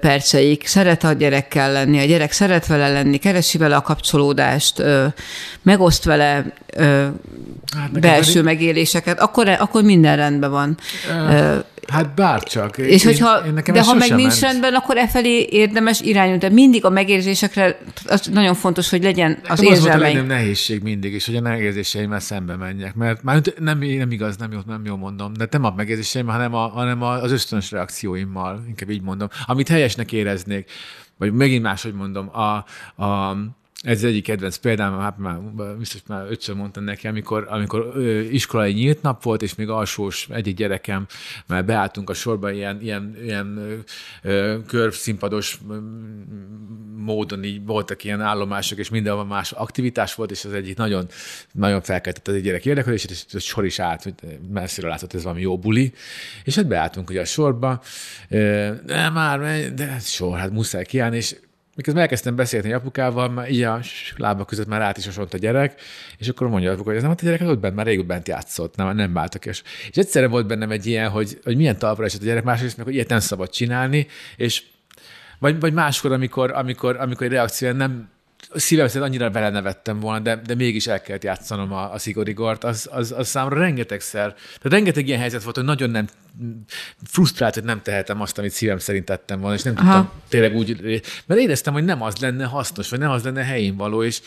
[0.00, 4.82] perceik, szeret a gyerekkel lenni, a gyerek szeret vele lenni, keresi vele a kapcsolódást,
[5.62, 6.54] megoszt vele
[7.76, 8.44] hát belső pedig...
[8.44, 10.78] megéléseket, akkor, akkor minden rendben van.
[11.88, 12.78] Hát bárcsak.
[12.78, 14.40] És én, hogyha, én nekem de ha meg nincs ment.
[14.40, 16.38] rendben, akkor e felé érdemes irányulni.
[16.38, 20.04] De mindig a megérzésekre az nagyon fontos, hogy legyen az nekem érzelmeim.
[20.04, 22.94] Az volt a nehézség mindig, és hogy a megérzéseimmel szembe menjek.
[22.94, 26.54] Mert már nem, nem igaz, nem jó, nem jó mondom, de nem a megérzéseim, hanem,
[26.54, 30.70] a, hanem az ösztönös reakcióimmal, inkább így mondom, amit helyesnek éreznék.
[31.18, 32.64] Vagy megint máshogy mondom, a,
[33.04, 33.36] a
[33.82, 35.38] ez egyik kedvenc példám, hát már,
[35.78, 40.56] biztos már ötször mondtam neki, amikor, amikor iskolai nyílt nap volt, és még alsós egyik
[40.56, 41.06] gyerekem,
[41.46, 43.82] mert beálltunk a sorba ilyen, ilyen, ilyen
[44.66, 45.58] körszínpados
[46.96, 51.06] módon, így voltak ilyen állomások, és mindenhol más aktivitás volt, és az egyik nagyon,
[51.52, 54.14] nagyon felkeltett az egy gyerek érdeklődését, és a sor is állt, hogy
[54.52, 55.92] messziről látott, ez valami jó buli,
[56.44, 57.82] és hát beálltunk ugye a sorba,
[58.84, 59.40] de már,
[59.74, 61.36] de sor, hát muszáj kiállni, és
[61.76, 63.80] miközben elkezdtem beszélni apukával, már így a
[64.16, 65.80] lábak között már át is osont a gyerek,
[66.18, 68.76] és akkor mondja apuka, hogy ez nem a gyerek, ott bent, már régóbb bent játszott,
[68.76, 69.46] nem, nem váltak.
[69.46, 72.76] És, és egyszerre volt bennem egy ilyen, hogy, hogy milyen talpra esett a gyerek, másrészt
[72.76, 74.06] meg, hogy ilyet nem szabad csinálni,
[74.36, 74.62] és
[75.38, 78.10] vagy, vagy máskor, amikor, amikor, amikor egy reakció nem
[78.54, 82.88] szívem szerint annyira belenevettem volna, de, de mégis el kellett játszanom a, a szigorigort, az,
[82.92, 86.06] az, az számomra rengetegszer, tehát rengeteg ilyen helyzet volt, hogy nagyon nem
[87.04, 89.84] frusztrált, hogy nem tehetem azt, amit szívem szerint tettem volna, és nem Aha.
[89.84, 93.76] tudtam tényleg úgy, mert éreztem, hogy nem az lenne hasznos, vagy nem az lenne helyén
[93.76, 94.20] való, és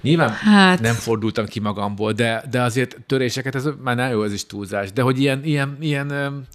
[0.00, 0.80] nyilván hát.
[0.80, 4.92] nem fordultam ki magamból, de, de azért töréseket, ez már nem jó, ez is túlzás,
[4.92, 6.46] de hogy ilyen, ilyen, ilyen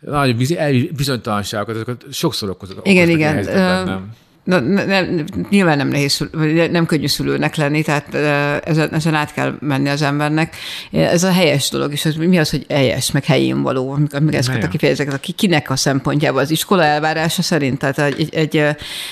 [0.00, 0.36] nagy
[0.94, 2.86] bizonytalanságokat, azokat sokszor okozott.
[2.86, 3.44] Igen, igen.
[3.84, 4.12] Nem.
[4.46, 6.28] Na, nem, nyilván nem nehéz,
[6.70, 8.14] nem könnyű szülőnek lenni, tehát
[8.64, 10.56] ezen, ezen át kell menni az embernek.
[10.92, 14.62] Ez a helyes dolog, és az, mi az, hogy helyes, meg helyén való, amikor ezeket
[14.64, 18.56] a kifejezeket, aki kinek a szempontjából, az iskola elvárása szerint, tehát egy, egy,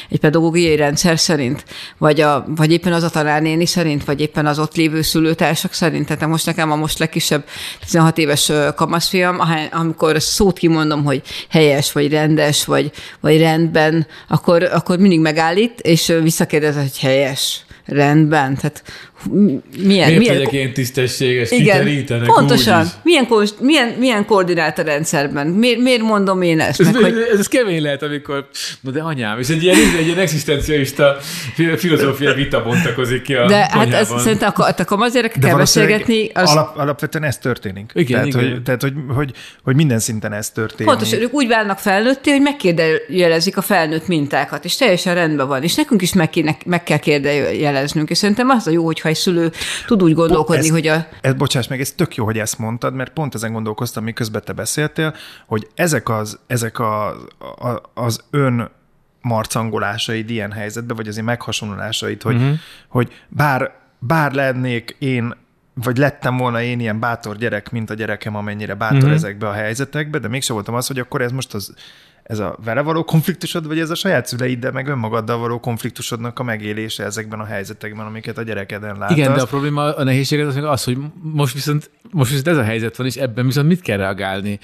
[0.09, 1.65] egy pedagógiai rendszer szerint,
[1.99, 6.07] vagy, a, vagy éppen az a tanárnéni szerint, vagy éppen az ott lévő szülőtársak szerint.
[6.07, 7.45] Tehát most nekem a most legkisebb
[7.81, 14.99] 16 éves kamaszfiam, amikor szót kimondom, hogy helyes, vagy rendes, vagy, vagy rendben, akkor, akkor
[14.99, 18.57] mindig megállít, és visszakérdez, hogy helyes, rendben.
[18.57, 18.83] Tehát
[19.31, 19.63] milyen...
[19.79, 22.87] Miért milyen, legyek én tisztességes, igen, pontosan.
[23.03, 23.27] Milyen,
[23.61, 25.47] milyen, milyen koordinált a rendszerben?
[25.47, 26.81] Miért, miért mondom én ezt?
[26.81, 27.27] Ez, meg, hogy...
[27.33, 28.49] ez, ez kemény lehet, amikor,
[28.81, 31.17] no de anyám, és egy ilyen, egy ilyen egzisztencialista
[31.77, 36.31] filozófiai vita bontakozik ki a De hát ez, szerintem akkor, akkor azért kell beszélgetni.
[36.35, 36.51] Az...
[36.51, 37.91] Alap, alapvetően ez történik.
[37.95, 38.53] Igen, tehát, igen.
[38.53, 40.93] Hogy, tehát hogy, hogy, hogy, minden szinten ez történik.
[40.93, 45.63] Pontosan, ők úgy válnak felnőtté, hogy megkérdejelezik a felnőtt mintákat, és teljesen rendben van.
[45.63, 46.31] És nekünk is meg,
[46.67, 48.11] meg kell kérdejeleznünk.
[48.11, 49.53] És szerintem az a jó, hogyha szülő
[49.87, 51.07] tud úgy gondolkodni, ez, hogy a...
[51.21, 54.53] Ez, bocsáss meg, ez tök jó, hogy ezt mondtad, mert pont ezen gondolkoztam, miközben te
[54.53, 55.15] beszéltél,
[55.47, 57.07] hogy ezek az, ezek a,
[57.39, 58.71] a, az ön
[59.21, 62.59] marcangolásaid ilyen helyzetben, vagy az én meghasonlásait, hogy, uh-huh.
[62.89, 65.35] hogy bár, bár lennék én
[65.75, 69.13] vagy lettem volna én ilyen bátor gyerek, mint a gyerekem, amennyire bátor uh-huh.
[69.13, 71.75] ezekbe a helyzetekbe, de mégsem voltam az, hogy akkor ez most az
[72.25, 76.43] ez a vele való konfliktusod, vagy ez a saját szüleiddel, meg önmagaddal való konfliktusodnak a
[76.43, 79.11] megélése ezekben a helyzetekben, amiket a gyerekeden látsz.
[79.11, 82.63] Igen, de a probléma, a nehézség az, az, hogy most viszont, most viszont ez a
[82.63, 84.59] helyzet van, és ebben viszont mit kell reagálni?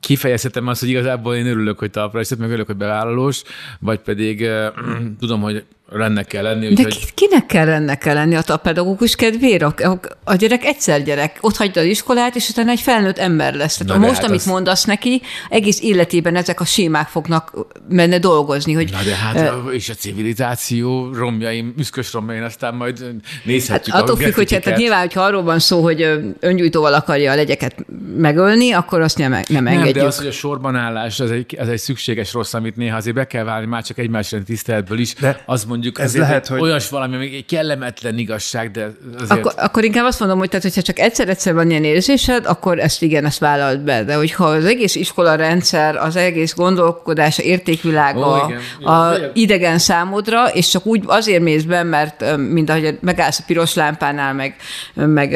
[0.00, 3.42] kifejezhetem azt, hogy igazából én örülök, hogy talpra meg örülök, hogy bevállalós,
[3.80, 4.48] vagy pedig
[5.20, 5.64] tudom, hogy
[5.94, 6.66] rendnek kell lenni.
[6.66, 7.14] Úgy, De hogy...
[7.14, 9.66] kinek kell rendnek kell lenni a pedagógus kedvére?
[9.66, 13.76] A, a gyerek egyszer gyerek, ott hagyja az iskolát, és utána egy felnőtt ember lesz.
[13.76, 14.46] Tehát most, hát amit az...
[14.46, 18.72] mondasz neki, egész életében ezek a sémák fognak menne dolgozni.
[18.72, 23.04] Hogy, Na de hát, uh, és a civilizáció romjaim, üszkös romjaim, aztán majd
[23.44, 26.08] nézhetjük hát, attól függ, hogy hát, nyilván, hogyha arról van szó, hogy
[26.40, 27.74] öngyújtóval akarja a legyeket
[28.16, 29.94] megölni, akkor azt nem, nem, nem engedjük.
[29.94, 33.16] de az, hogy a sorban állás, az egy, az egy szükséges rossz, amit néha azért
[33.16, 35.14] be kell válni, már csak egymás tiszteletből is.
[35.14, 39.30] De az mondjuk mondjuk ez lehet, hogy olyas valami, még egy kellemetlen igazság, de azért...
[39.30, 43.02] Akkor, akkor inkább azt mondom, hogy tehát, hogyha csak egyszer-egyszer van ilyen érzésed, akkor ezt
[43.02, 44.04] igen, ezt vállalt be.
[44.04, 48.60] De hogyha az egész iskola rendszer, az egész gondolkodás, értékvilága, Ó, igen.
[48.94, 49.30] a igen.
[49.34, 54.34] idegen számodra, és csak úgy azért mész be, mert mint ahogy megállsz a piros lámpánál,
[54.34, 54.56] meg,
[54.94, 55.34] meg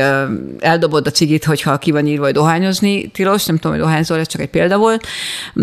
[0.58, 4.26] eldobod a cigit, hogyha ki van írva, hogy dohányozni tilos, nem tudom, hogy dohányzol, ez
[4.26, 5.06] csak egy példa volt,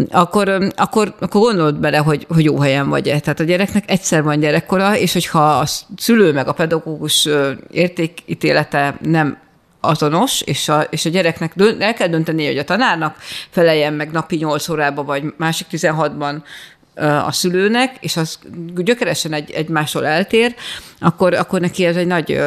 [0.09, 3.19] akkor, akkor, akkor gondolod bele, hogy, hogy jó helyen vagy-e.
[3.19, 5.65] Tehát a gyereknek egyszer van gyerek gyerekkora, és hogyha a
[5.97, 7.27] szülő meg a pedagógus
[7.71, 9.37] értékítélete nem
[9.79, 13.17] azonos, és a, és a gyereknek el kell dönteni, hogy a tanárnak
[13.49, 16.41] feleljen meg napi 8 órába, vagy másik 16-ban
[16.95, 18.39] a szülőnek, és az
[18.75, 20.55] gyökeresen egy, egymásról eltér,
[20.99, 22.41] akkor, akkor neki ez egy nagy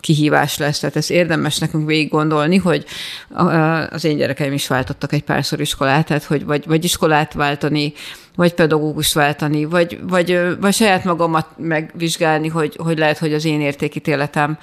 [0.00, 0.78] kihívás lesz.
[0.78, 2.84] Tehát ez érdemes nekünk végig gondolni, hogy
[3.90, 7.92] az én gyerekeim is váltottak egy párszor iskolát, tehát hogy vagy, vagy iskolát váltani,
[8.36, 13.60] vagy pedagógus váltani, vagy, vagy, vagy saját magamat megvizsgálni, hogy, hogy lehet, hogy az én
[13.60, 14.58] értékítéletem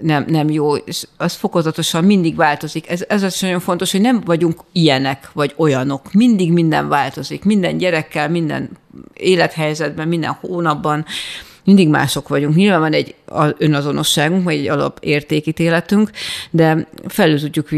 [0.00, 2.90] nem, nem jó, és az fokozatosan mindig változik.
[2.90, 6.12] Ez, ez az nagyon fontos, hogy nem vagyunk ilyenek, vagy olyanok.
[6.12, 7.44] Mindig minden változik.
[7.44, 8.70] Minden gyerekkel, minden
[9.14, 11.04] élethelyzetben, minden hónapban
[11.64, 12.54] mindig mások vagyunk.
[12.54, 13.14] Nyilván van egy
[13.58, 16.10] önazonosságunk, vagy egy alapértékítéletünk,
[16.50, 17.68] de felül tudjuk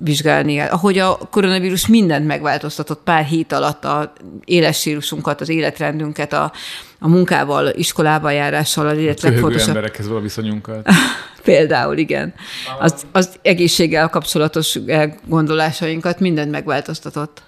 [0.00, 0.58] vizsgálni.
[0.58, 4.12] Ahogy a koronavírus mindent megváltoztatott pár hét alatt, a
[4.44, 6.52] éles sírusunkat, az életrendünket, a,
[6.98, 9.68] a munkával, iskolába járással, az élet legfontosabb.
[9.68, 10.88] emberekhez való viszonyunkat.
[11.42, 12.34] Például, igen.
[12.78, 14.78] Az, az egészséggel kapcsolatos
[15.26, 17.42] gondolásainkat mindent megváltoztatott.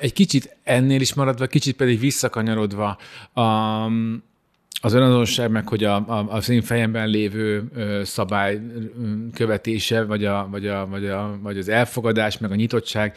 [0.00, 2.96] Egy kicsit ennél is maradva, kicsit pedig visszakanyarodva,
[3.32, 3.42] a,
[4.84, 7.64] az önazonosság, meg hogy a, a, az én fejemben lévő
[8.04, 8.60] szabály
[9.34, 13.16] követése, vagy, a, vagy, a, vagy, a, vagy az elfogadás, meg a nyitottság.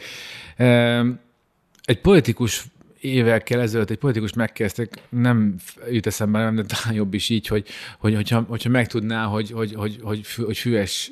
[1.84, 2.64] Egy politikus
[3.00, 5.54] évekkel ezelőtt egy politikus megkezdtek, nem
[5.90, 9.74] jut eszembe, nem, de talán jobb is így, hogy, hogy hogyha, hogyha megtudná, hogy, hogy,
[9.74, 11.10] hogy, hogy, fü, hogy füves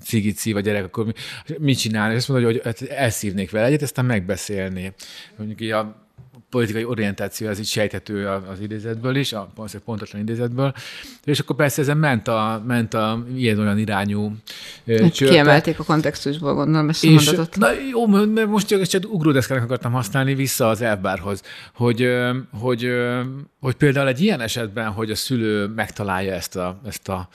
[0.00, 1.12] cigit szív a gyerek, akkor mi,
[1.58, 2.10] mit csinál?
[2.10, 4.92] És azt mondja, hogy hát elszívnék vele egyet, aztán megbeszélni.
[5.36, 6.07] Mondjuk így a
[6.50, 9.52] politikai orientáció, ez így sejthető az idézetből is, a
[9.84, 10.72] pontatlan idézetből.
[11.24, 14.32] És akkor persze ezen ment a, ment a ilyen-olyan irányú
[14.86, 15.34] hát csörte.
[15.34, 17.56] Kiemelték a kontextusból, gondolom ezt a és, mondatot.
[17.56, 21.42] Na jó, mert most csak, csak ugródeszkának akartam használni vissza az elvbárhoz,
[21.74, 22.08] hogy,
[22.60, 22.88] hogy,
[23.60, 27.28] hogy például egy ilyen esetben, hogy a szülő megtalálja ezt a, ezt a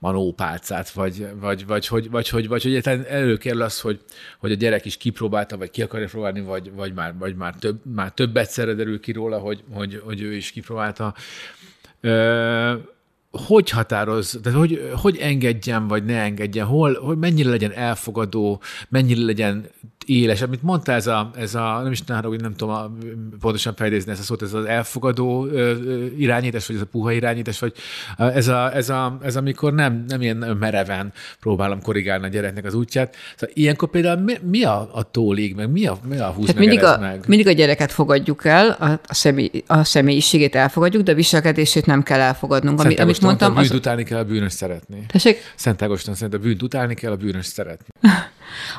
[0.00, 4.00] manópálcát, vagy, vagy, vagy, vagy, vagy, vagy, vagy hogy előkerül az, hogy,
[4.38, 7.80] hogy a gyerek is kipróbálta, vagy ki akarja próbálni, vagy, vagy, már, vagy már, több,
[7.94, 11.14] már több egyszerre derül ki róla, hogy, hogy, hogy ő is kipróbálta.
[12.00, 12.74] Ö,
[13.30, 19.24] hogy határoz, tehát hogy, hogy engedjen, vagy ne engedjen, hol, hogy mennyire legyen elfogadó, mennyire
[19.24, 19.68] legyen
[20.06, 22.90] éles, amit mondta ez a, ez a nem is hogy nem tudom a,
[23.40, 25.48] pontosan fejlődni ezt a szót, ez az elfogadó
[26.18, 27.72] irányítás, vagy ez a puha irányítás, vagy
[28.16, 32.74] ez, a, ez, a, ez amikor nem, nem ilyen mereven próbálom korrigálni a gyereknek az
[32.74, 33.16] útját.
[33.36, 36.58] Szóval ilyenkor például mi, mi a, a tólig, meg mi a, mi a húsz meg
[36.58, 37.24] mindig a, meg?
[37.26, 42.02] mindig a gyereket fogadjuk el, a, a, személy, a személyiségét elfogadjuk, de a viselkedését nem
[42.02, 42.80] kell elfogadnunk.
[42.80, 43.76] Ami, amit mondtam, a bűnt az...
[43.76, 45.04] utálni kell, a bűnös szeretni.
[45.06, 45.52] Tessék?
[45.54, 47.86] Szent Ágoston szerint a bűnt utálni kell, a bűnös szeretni.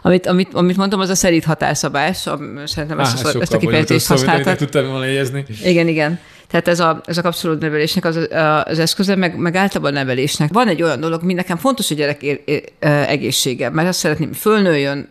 [0.02, 2.18] Amit, amit, amit mondtam, az a szerint határszabás.
[2.66, 4.58] Szerintem ezt, ah, ezt a kifejezést használtad.
[4.58, 5.46] Tudtam volna jegyezni.
[5.64, 6.20] Igen, igen.
[6.52, 8.28] Tehát ez a, ez a kapcsolódó nevelésnek az,
[8.64, 10.54] az eszköze, meg, meg általában nevelésnek.
[10.54, 12.40] Van egy olyan dolog, ami nekem fontos, hogy gyerek
[12.80, 15.10] egészsége, mert azt szeretném, fölnőjön,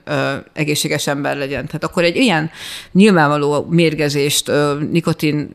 [0.52, 1.66] egészséges ember legyen.
[1.66, 2.50] Tehát akkor egy ilyen
[2.92, 4.50] nyilvánvaló mérgezést,
[4.90, 5.50] nikotin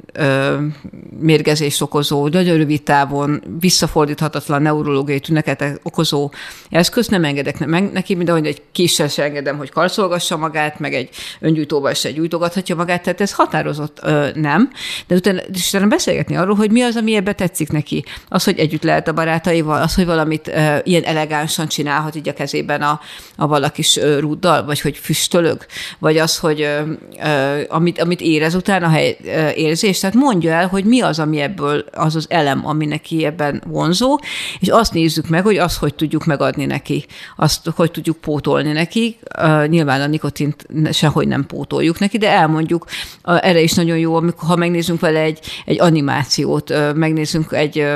[1.20, 6.32] mérgezést okozó, nagyon rövid távon visszafordíthatatlan neurológiai tüneteket okozó
[6.70, 10.94] eszközt nem engedek meg neki, mint ahogy egy késsel se engedem, hogy karcolgassa magát, meg
[10.94, 11.10] egy
[11.40, 14.02] öngyújtóval se gyújtogathatja magát, tehát ez határozott
[14.36, 14.72] nem.
[15.08, 18.04] De utána, és utána beszélgetni arról, hogy mi az, ami ebbe tetszik neki.
[18.30, 22.34] Az, hogy együtt lehet a barátaival, az, hogy valamit uh, ilyen elegánsan csinálhat így a
[22.34, 23.00] kezében a,
[23.36, 25.66] a valakis uh, rúddal, vagy hogy füstölög,
[26.00, 30.86] vagy az, hogy uh, uh, amit, amit érez utána, uh, érzés, tehát mondja el, hogy
[30.86, 34.20] mi az, ami ebből az az elem, ami neki ebben vonzó,
[34.60, 37.06] és azt nézzük meg, hogy azt, hogy tudjuk megadni neki,
[37.36, 39.18] azt, hogy tudjuk pótolni neki.
[39.42, 42.86] Uh, nyilván a nikotint sehogy nem pótoljuk neki, de elmondjuk,
[43.24, 47.88] erre is nagyon jó, amikor, ha megnézzünk vele egy, egy animációt, megnézzünk egy,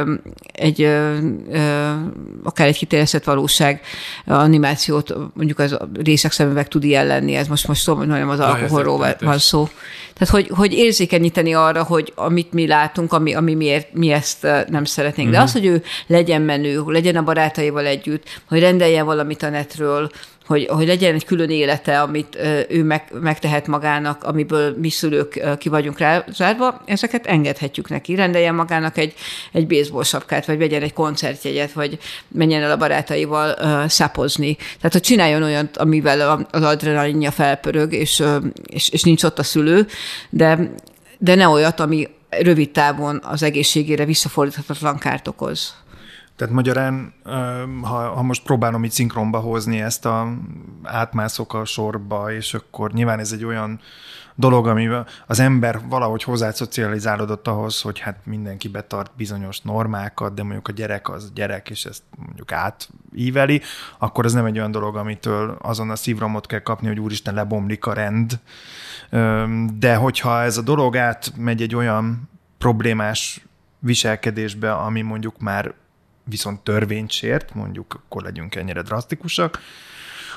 [0.53, 0.81] egy
[2.43, 3.81] akár egy kitérezett valóság
[4.25, 8.39] animációt, mondjuk az részek szemüveg tud ilyen lenni, ez most, most szó, hogy nem az
[8.39, 9.69] alkoholról van szó.
[10.13, 14.83] Tehát, hogy, hogy érzékenyíteni arra, hogy amit mi látunk, ami, ami miért, mi ezt nem
[14.83, 15.29] szeretnénk.
[15.29, 15.45] De mhm.
[15.45, 20.09] az, hogy ő legyen menő, legyen a barátaival együtt, hogy rendeljen valamit a netről,
[20.49, 22.37] hogy, hogy legyen egy külön élete, amit
[22.69, 26.25] ő meg, megtehet magának, amiből mi szülők ki vagyunk rá
[26.85, 28.15] ezeket engedhetjük neki.
[28.15, 29.13] Rendeljen magának egy,
[29.51, 31.97] egy baseball sapkát, vagy vegyen egy koncertjegyet, vagy
[32.27, 34.55] menjen el a barátaival uh, szapozni.
[34.55, 38.23] Tehát, hogy csináljon olyat, amivel az adrenalinja felpörög, és,
[38.65, 39.87] és, és nincs ott a szülő,
[40.29, 40.73] de,
[41.17, 45.73] de ne olyat, ami rövid távon az egészségére visszafordíthatatlan kárt okoz.
[46.39, 47.13] Tehát magyarán,
[47.81, 50.33] ha, ha most próbálom így szinkronba hozni ezt a
[50.83, 53.79] átmászok a sorba, és akkor nyilván ez egy olyan
[54.35, 60.43] dolog, amivel az ember valahogy hozzá szocializálódott ahhoz, hogy hát mindenki betart bizonyos normákat, de
[60.43, 63.61] mondjuk a gyerek az gyerek, és ezt mondjuk átíveli,
[63.97, 67.85] akkor ez nem egy olyan dolog, amitől azon a szívramot kell kapni, hogy úristen lebomlik
[67.85, 68.39] a rend.
[69.79, 73.45] De hogyha ez a dolog átmegy egy olyan problémás
[73.79, 75.73] viselkedésbe, ami mondjuk már
[76.29, 79.59] viszont törvényt sért, mondjuk akkor legyünk ennyire drasztikusak,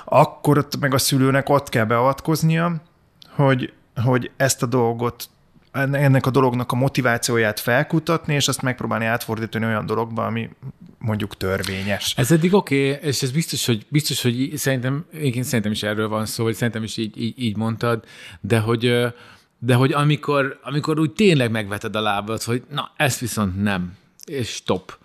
[0.05, 2.83] akkor ott meg a szülőnek ott kell beavatkoznia,
[3.29, 5.29] hogy, hogy ezt a dolgot
[5.73, 10.51] ennek a dolognak a motivációját felkutatni, és azt megpróbálni átfordítani olyan dologba, ami
[10.99, 12.15] mondjuk törvényes.
[12.17, 16.09] Ez eddig oké, okay, és ez biztos, hogy, biztos, hogy szerintem, én szerintem is erről
[16.09, 18.05] van szó, hogy szerintem is így, így, így mondtad,
[18.41, 19.13] de hogy,
[19.59, 24.49] de hogy amikor, amikor úgy tényleg megveted a lábad, hogy na, ezt viszont nem, és
[24.49, 24.99] stop.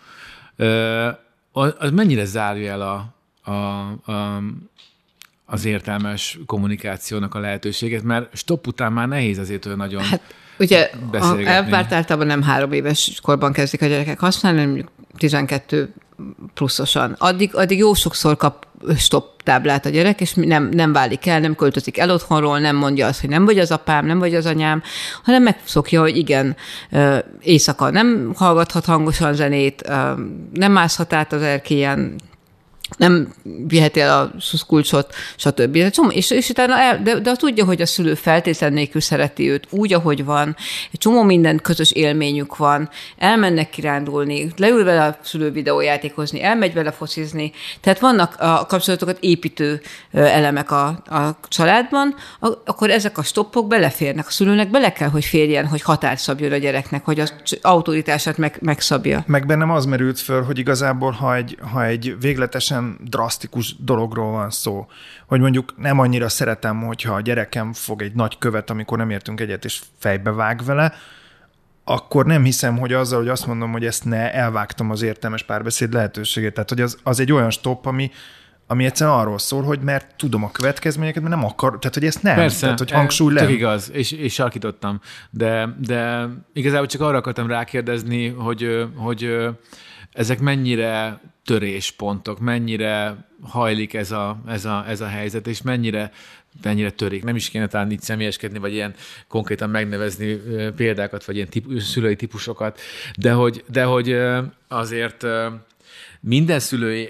[1.51, 3.15] Az mennyire zárja el a,
[3.51, 3.51] a,
[4.11, 4.41] a,
[5.45, 10.21] az értelmes kommunikációnak a lehetőséget, mert stop után már nehéz azért olyan nagyon hát,
[10.59, 10.89] Ugye
[11.45, 14.85] elvárt általában nem három éves korban kezdik a gyerekek használni, hanem
[15.17, 15.93] 12
[16.53, 17.15] pluszosan.
[17.17, 21.55] Addig, addig jó sokszor kap stop táblát a gyerek, és nem, nem válik el, nem
[21.55, 24.83] költözik el otthonról, nem mondja azt, hogy nem vagy az apám, nem vagy az anyám,
[25.23, 26.55] hanem megszokja, hogy igen,
[27.41, 29.91] éjszaka nem hallgathat hangosan zenét,
[30.53, 32.15] nem mászhat át az erkélyen,
[32.97, 33.33] nem
[33.67, 35.75] viheti el a szuszkulcsot, stb.
[36.09, 39.93] És, és utána el, de, de tudja, hogy a szülő feltétlen nélkül szereti őt úgy,
[39.93, 40.55] ahogy van,
[40.91, 46.91] egy csomó minden közös élményük van, elmennek kirándulni, leül vele a szülő videójátékozni, elmegy vele
[46.91, 49.81] focizni, tehát vannak a kapcsolatokat építő
[50.11, 52.15] elemek a, a családban,
[52.65, 54.27] akkor ezek a stoppok beleférnek.
[54.27, 58.57] A szülőnek bele kell, hogy férjen, hogy határt szabjon a gyereknek, hogy az autoritását meg,
[58.61, 59.23] megszabja.
[59.27, 64.31] Meg bennem az merült föl, hogy igazából, ha egy, ha egy végletesen teljesen drasztikus dologról
[64.31, 64.87] van szó,
[65.27, 69.39] hogy mondjuk nem annyira szeretem, hogyha a gyerekem fog egy nagy követ, amikor nem értünk
[69.39, 70.93] egyet, és fejbe vág vele,
[71.83, 75.93] akkor nem hiszem, hogy azzal, hogy azt mondom, hogy ezt ne elvágtam az értelmes párbeszéd
[75.93, 76.53] lehetőségét.
[76.53, 78.11] Tehát, hogy az, az egy olyan stop, ami,
[78.67, 82.23] ami egyszerűen arról szól, hogy mert tudom a következményeket, mert nem akar, tehát hogy ezt
[82.23, 83.49] nem, Persze, tehát hogy hangsúly le.
[83.49, 89.47] igaz, és, és sarkítottam, de, de igazából csak arra akartam rákérdezni, hogy, hogy
[90.13, 96.11] ezek mennyire töréspontok, mennyire hajlik ez a, ez a, ez a helyzet, és mennyire
[96.63, 97.23] mennyire törik.
[97.23, 98.93] Nem is kéne talán így személyeskedni, vagy ilyen
[99.27, 100.41] konkrétan megnevezni
[100.75, 102.79] példákat, vagy ilyen típus, szülői típusokat,
[103.17, 104.17] de hogy, de hogy
[104.67, 105.25] azért
[106.19, 107.09] minden szülő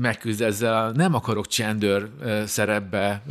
[0.00, 2.08] megküzd ezzel, nem akarok csendőr
[2.46, 3.22] szerepbe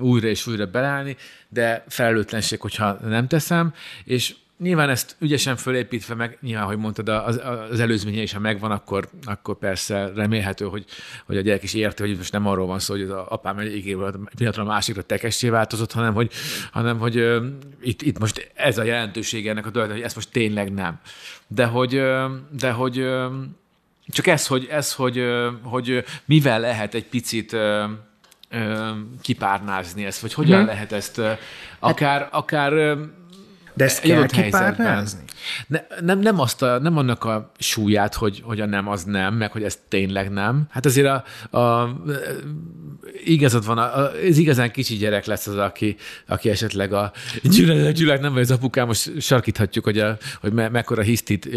[0.00, 1.16] újra és újra belállni,
[1.48, 7.40] de felelőtlenség, hogyha nem teszem, és nyilván ezt ügyesen fölépítve, meg nyilván, hogy mondtad, az,
[7.70, 10.84] az előzménye is, ha megvan, akkor, akkor persze remélhető, hogy,
[11.26, 13.82] hogy a gyerek is érti, hogy most nem arról van szó, hogy az apám egy
[14.36, 16.32] pillanatra a másikra tekessé változott, hanem hogy,
[16.72, 17.44] hanem, hogy uh,
[17.80, 21.00] itt, itt most ez a jelentőség ennek a dolognak, hogy ez most tényleg nem.
[21.46, 23.24] De hogy, uh, de hogy uh,
[24.06, 25.24] csak ez, hogy, ez hogy,
[25.62, 27.56] hogy mivel lehet egy picit
[29.20, 30.66] kipárnázni ezt, vagy hogyan hmm.
[30.66, 31.20] lehet ezt
[31.78, 32.96] akár, akár
[33.80, 35.20] de ezt kell kipárnázni?
[35.66, 39.34] Ne, nem, nem, azt a, nem annak a súlyát, hogy, hogy a nem az nem,
[39.34, 40.66] meg hogy ez tényleg nem.
[40.70, 41.96] Hát azért a, a,
[43.24, 45.96] igazad van, a, a, ez igazán kicsi gyerek lesz az, aki,
[46.28, 47.12] aki esetleg a
[47.42, 51.48] gyűlölet, gyűlölet nem vagy az apukám, most sarkíthatjuk, hogy, a, hogy me, mekkora hisztit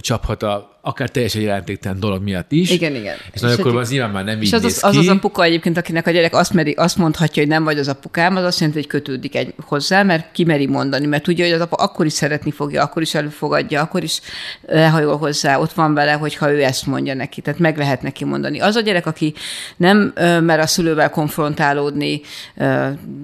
[0.00, 2.70] csaphat a, akár teljesen jelentéktelen dolog miatt is.
[2.70, 3.16] Igen, igen.
[3.26, 5.42] És, és nagyobb az nyilván már nem és így az, néz az, az az apuka
[5.42, 8.58] egyébként, akinek a gyerek azt, meri, azt mondhatja, hogy nem vagy az apukám, az azt
[8.58, 12.50] jelenti, hogy kötődik egy hozzá, mert kimeri mondani, mert tudja, hogy az akkor is szeretni
[12.50, 14.20] fogja, akkor is előfogadja, akkor is
[14.66, 18.60] lehajol hozzá, ott van vele, hogyha ő ezt mondja neki, tehát meg lehet neki mondani.
[18.60, 19.34] Az a gyerek, aki
[19.76, 20.12] nem
[20.42, 22.20] mer a szülővel konfrontálódni,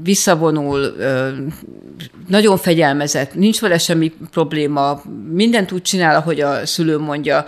[0.03, 0.97] visszavonul,
[2.29, 7.47] nagyon fegyelmezett, nincs vele semmi probléma, mindent úgy csinál, ahogy a szülő mondja,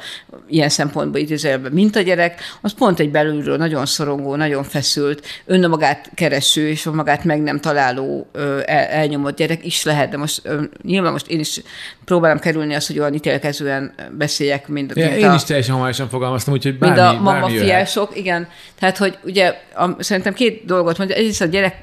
[0.49, 6.11] ilyen szempontból idézőjelben, mint a gyerek, az pont egy belülről nagyon szorongó, nagyon feszült, önmagát
[6.15, 8.31] kereső és magát meg nem találó
[8.67, 10.43] el, elnyomott gyerek is lehet, de most
[10.91, 11.61] nyilván most én is
[12.05, 16.09] próbálom kerülni azt, hogy olyan ítélkezően beszéljek, mint, ja, mint én a, is teljesen homályosan
[16.09, 18.49] fogalmaztam, úgyhogy bármi, Mint a mama fiások, igen.
[18.79, 21.17] Tehát, hogy ugye a, szerintem két dolgot mondja.
[21.17, 21.75] Egyrészt a gyerek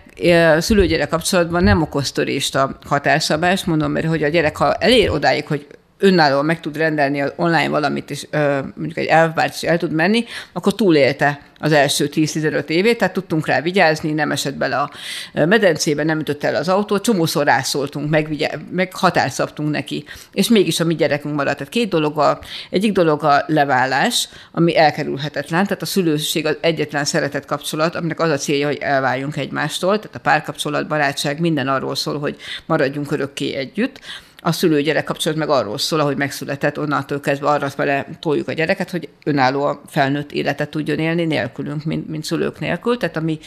[0.60, 5.48] szülőgyerek kapcsolatban nem okoz törést a határszabás, mondom, mert hogy a gyerek, ha elér odáig,
[5.48, 5.68] hogy
[6.00, 8.28] önállóan meg tud rendelni online valamit, és
[8.76, 13.48] mondjuk egy elvárt is el tud menni, akkor túlélte az első 10-15 évét, tehát tudtunk
[13.48, 14.92] rá vigyázni, nem esett bele a
[15.34, 20.80] medencébe, nem ütött el az autót, csomószor rászóltunk, meg, meg határt szabtunk neki, és mégis
[20.80, 21.58] a mi gyerekünk maradt.
[21.58, 22.40] Tehát két dolog, a,
[22.70, 28.30] egyik dolog a levállás, ami elkerülhetetlen, tehát a szülőség az egyetlen szeretett kapcsolat, aminek az
[28.30, 32.36] a célja, hogy elváljunk egymástól, tehát a párkapcsolat, barátság, minden arról szól, hogy
[32.66, 34.00] maradjunk örökké együtt
[34.42, 38.92] a szülő-gyerek kapcsolat meg arról szól, ahogy megszületett, onnantól kezdve arra vele toljuk a gyereket,
[38.92, 42.98] hogy önálló felnőtt életet tudjon élni nélkülünk, mint, mint szülők nélkül.
[42.98, 43.40] Tehát a mi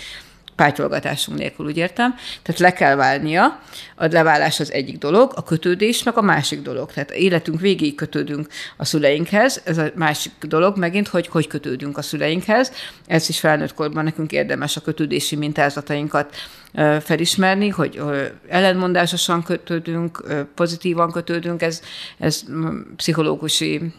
[0.60, 2.14] pátyolgatásunk nélkül, úgy értem.
[2.42, 3.60] Tehát le kell válnia,
[3.96, 6.92] a leválás az egyik dolog, a kötődés meg a másik dolog.
[6.92, 8.46] Tehát életünk végéig kötődünk
[8.76, 12.72] a szüleinkhez, ez a másik dolog megint, hogy hogy kötődünk a szüleinkhez.
[13.06, 16.34] Ez is felnőtt korban nekünk érdemes a kötődési mintázatainkat
[17.00, 18.00] felismerni, hogy
[18.48, 21.80] ellenmondásosan kötődünk, pozitívan kötődünk, ez,
[22.18, 22.42] ez
[22.96, 23.92] pszichológusi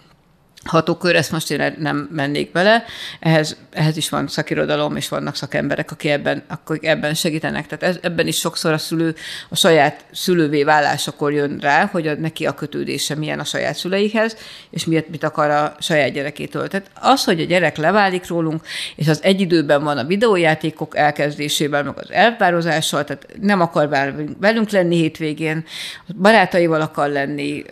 [0.63, 2.83] hatókör, ezt most én nem mennék bele,
[3.19, 7.67] ehhez, ehhez is van szakirodalom, és vannak szakemberek, akik ebben, akik ebben segítenek.
[7.67, 9.15] Tehát ez, ebben is sokszor a szülő
[9.49, 14.37] a saját szülővé válásakor jön rá, hogy a, neki a kötődése milyen a saját szüleihez,
[14.69, 16.67] és miért mit akar a saját gyerekétől.
[16.67, 18.61] Tehát az, hogy a gyerek leválik rólunk,
[18.95, 23.89] és az egy időben van a videójátékok elkezdésével, meg az elpározással, tehát nem akar
[24.39, 25.65] velünk lenni hétvégén,
[26.15, 27.63] barátaival akar lenni,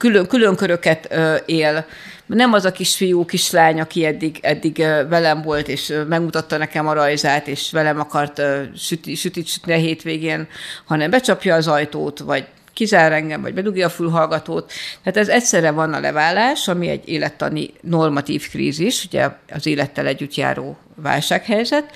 [0.00, 1.14] külön, külön köröket
[1.46, 1.86] él.
[2.26, 4.76] Nem az a kisfiú, kislány, aki eddig, eddig
[5.08, 8.42] velem volt, és megmutatta nekem a rajzát, és velem akart
[8.76, 10.48] süti, sütit sütni a hétvégén,
[10.84, 14.72] hanem becsapja az ajtót, vagy kizár engem, vagy bedugja a fülhallgatót.
[15.02, 20.34] Tehát ez egyszerre van a leválás, ami egy élettani normatív krízis, ugye az élettel együtt
[20.34, 21.90] járó válsághelyzet,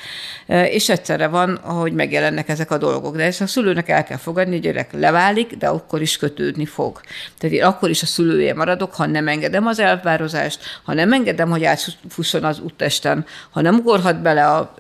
[0.47, 3.16] és egyszerre van, ahogy megjelennek ezek a dolgok.
[3.16, 7.01] De ezt a szülőnek el kell fogadni, hogy gyerek leválik, de akkor is kötődni fog.
[7.39, 11.51] Tehát én akkor is a szülője maradok, ha nem engedem az elvározást, ha nem engedem,
[11.51, 14.75] hogy átfusson az úttestem, ha nem ugorhat bele a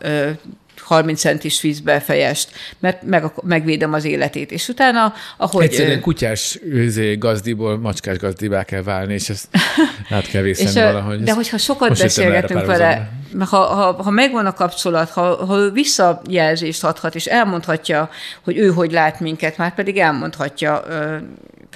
[0.84, 4.50] 30 centis vízbe fejest, mert meg, megvédem az életét.
[4.50, 5.64] És utána, ahogy...
[5.64, 9.48] Egyszerűen kutyás őzé gazdiból macskás gazdibá kell válni, és ezt
[10.10, 11.22] át kell vészeni valahogy.
[11.22, 16.84] De hogyha sokat beszélgetünk vele, ha, ha, ha megvan a kapcsolat, ha, ha ő visszajelzést
[16.84, 18.10] adhat, és elmondhatja,
[18.44, 20.84] hogy ő hogy lát minket, már pedig elmondhatja,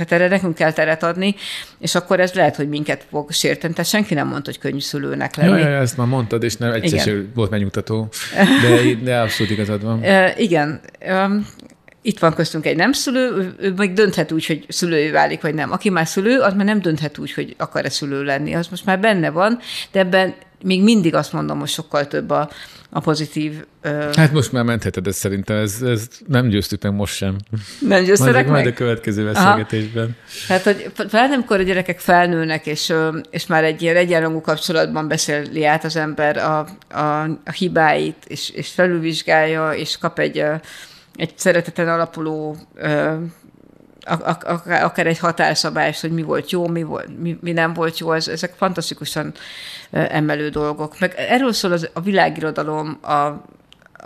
[0.06, 1.34] tehát erre nekünk kell teret adni,
[1.78, 3.72] és akkor ez lehet, hogy minket fog sérteni.
[3.72, 5.60] Tehát senki nem mondta, hogy könnyű szülőnek lenni.
[5.60, 8.08] Ja, ja, ezt már mondtad, és nem egyszer volt megnyugtató,
[8.62, 10.02] de, de abszolút igazad van.
[10.36, 10.80] igen.
[12.02, 15.72] Itt van köztünk egy nem szülő, ő meg dönthet úgy, hogy szülő válik, vagy nem.
[15.72, 18.54] Aki már szülő, az már nem dönthet úgy, hogy akar-e szülő lenni.
[18.54, 19.58] Az most már benne van,
[19.92, 22.50] de ebben még mindig azt mondom, hogy sokkal több a,
[22.90, 23.64] a pozitív...
[23.80, 24.08] Ö...
[24.16, 27.36] Hát most már mentheted ezt szerintem, ez, ez nem győztük meg most sem.
[27.80, 28.48] Nem győztek meg?
[28.48, 30.16] Majd a következő beszélgetésben.
[30.48, 32.94] Hát, hogy fel amikor a gyerekek felnőnek, és,
[33.30, 36.58] és már egy ilyen egyenrangú kapcsolatban beszéli át az ember a,
[36.90, 40.44] a, a hibáit, és, és felülvizsgálja, és kap egy,
[41.16, 42.56] egy szereteten alapuló
[44.64, 48.28] akár egy határszabás, hogy mi volt jó, mi, volt, mi, mi nem volt jó, ez,
[48.28, 49.32] ezek fantasztikusan
[49.90, 50.98] emelő dolgok.
[51.00, 53.12] Meg erről szól az, a világirodalom, a,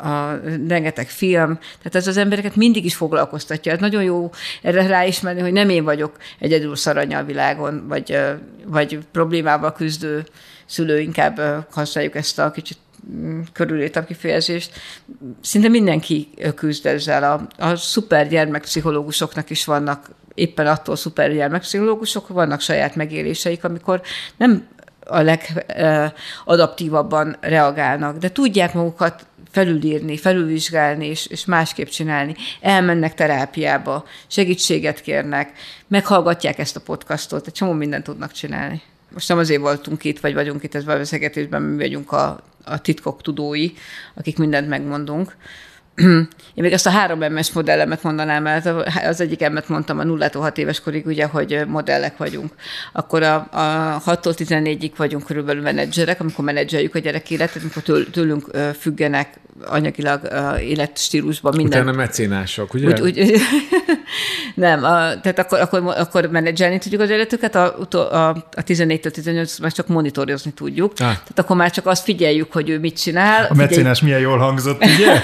[0.07, 3.72] a rengeteg film, tehát ez az embereket mindig is foglalkoztatja.
[3.72, 4.30] Ez nagyon jó
[4.62, 8.18] erre ráismerni, hogy nem én vagyok egyedül szaranya a világon, vagy,
[8.66, 10.24] vagy problémával küzdő
[10.66, 12.78] szülő, inkább használjuk ezt a kicsit
[13.53, 14.80] körülírtam kifejezést,
[15.40, 17.32] szinte mindenki küzd ezzel.
[17.32, 24.03] A, a szuper gyermekpszichológusoknak is vannak éppen attól szuper gyermekpszichológusok, vannak saját megéléseik, amikor
[24.36, 24.68] nem
[25.07, 32.34] a legadaptívabban reagálnak, de tudják magukat felülírni, felülvizsgálni és, és másképp csinálni.
[32.61, 35.53] Elmennek terápiába, segítséget kérnek,
[35.88, 38.82] meghallgatják ezt a podcastot, egy csomó mindent tudnak csinálni.
[39.12, 42.80] Most nem azért voltunk itt, vagy vagyunk itt ez a beszélgetésben, mi vagyunk a a
[42.80, 43.70] titkok tudói,
[44.14, 45.36] akik mindent megmondunk.
[45.97, 48.66] Én még ezt a három MS modellemet mondanám, mert
[49.07, 52.53] az egyik emet mondtam a 0 6 éves korig, ugye, hogy modellek vagyunk.
[52.93, 58.11] Akkor a, a 6-tól 14-ig vagyunk körülbelül menedzserek, amikor menedzseljük a gyerek életet, amikor től,
[58.11, 60.28] tőlünk függenek anyagilag
[60.61, 61.80] életstílusban minden.
[61.80, 63.03] Utána mecénások, ugye?
[63.03, 63.32] Úgy, úgy,
[64.55, 69.59] nem, a, tehát akkor, akkor, akkor menedzselni tudjuk az életüket, a, a, a 14-től 18
[69.59, 70.90] már csak monitorozni tudjuk.
[70.90, 70.97] Ah.
[70.97, 73.47] Tehát akkor már csak azt figyeljük, hogy ő mit csinál.
[73.51, 75.20] A mecénás milyen jól hangzott, ugye?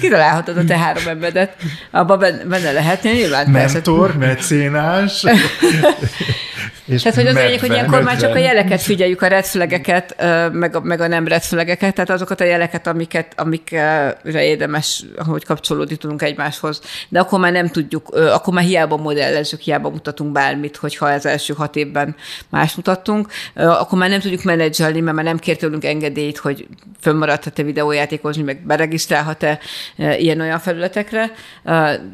[0.00, 1.56] Kitalálhatod a te három emberedet,
[1.90, 3.46] abban benne lehetne nyilván.
[3.46, 5.24] Mentor, mecénás.
[6.84, 10.16] És Tehát, hogy az egyik, hogy ilyenkor már csak a jeleket figyeljük, a redflegeket,
[10.52, 15.96] meg a, meg a nem redflegeket, tehát azokat a jeleket, amiket, amikre érdemes, hogy kapcsolódni
[15.96, 16.80] tudunk egymáshoz.
[17.08, 21.54] De akkor már nem tudjuk, akkor már hiába modellezzük, hiába mutatunk bármit, hogyha az első
[21.54, 22.16] hat évben
[22.48, 26.66] más mutattunk, akkor már nem tudjuk menedzselni, mert már nem kér tőlünk engedélyt, hogy
[27.00, 29.58] fönnmaradhat-e videójátékozni, meg beregisztrálhat-e
[29.96, 31.32] ilyen-olyan felületekre,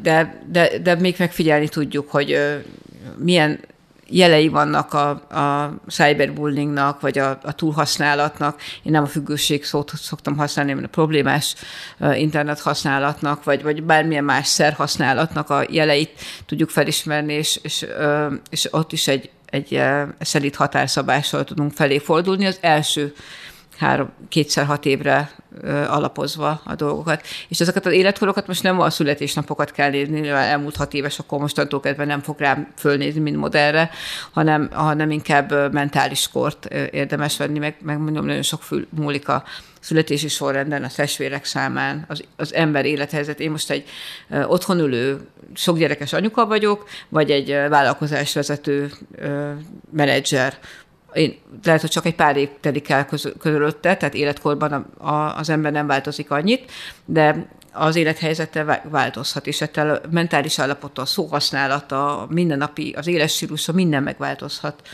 [0.01, 2.59] de, de, de még megfigyelni tudjuk, hogy
[3.17, 3.59] milyen
[4.11, 8.61] jelei vannak a, a cyberbullyingnak, vagy a, a túlhasználatnak.
[8.83, 11.55] Én nem a függőség szót szoktam használni, hanem a problémás
[12.13, 16.11] internet használatnak, vagy, vagy bármilyen más szer használatnak a jeleit
[16.45, 17.85] tudjuk felismerni, és, és,
[18.49, 19.81] és ott is egy, egy
[20.19, 22.45] szelít határszabással tudunk felé fordulni.
[22.45, 23.13] Az első
[23.81, 25.31] három, kétszer hat évre
[25.87, 27.21] alapozva a dolgokat.
[27.47, 31.39] És ezeket az életkorokat most nem a születésnapokat kell nézni, mivel elmúlt hat éves, akkor
[31.39, 33.89] mostantól kezdve nem fog rám fölnézni, mint modellre,
[34.31, 39.43] hanem, hanem inkább mentális kort érdemes venni, meg, meg mondom, nagyon sok fül múlik a
[39.79, 43.39] születési sorrenden, a testvérek számán, az, az ember élethelyzet.
[43.39, 43.89] Én most egy
[44.47, 45.19] otthon ülő,
[45.53, 48.91] sok gyerekes anyuka vagyok, vagy egy vállalkozásvezető
[49.91, 50.57] menedzser,
[51.13, 53.07] én, lehet, hogy csak egy pár év telik el
[53.39, 56.71] közölötte, tehát életkorban a, a, az ember nem változik annyit,
[57.05, 63.71] de az élethelyzete változhat, és ettől a mentális állapota, a szóhasználata, a mindennapi, az életstílusa,
[63.71, 64.87] minden megváltozhat.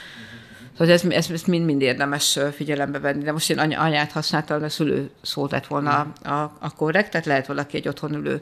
[0.77, 3.23] Szóval ez, ez, ez mind-mind érdemes figyelembe venni.
[3.23, 7.25] De most én anyát használtam, a szülő szót lett volna a, a, a korrekt, tehát
[7.25, 8.39] lehet valaki egy otthon ülő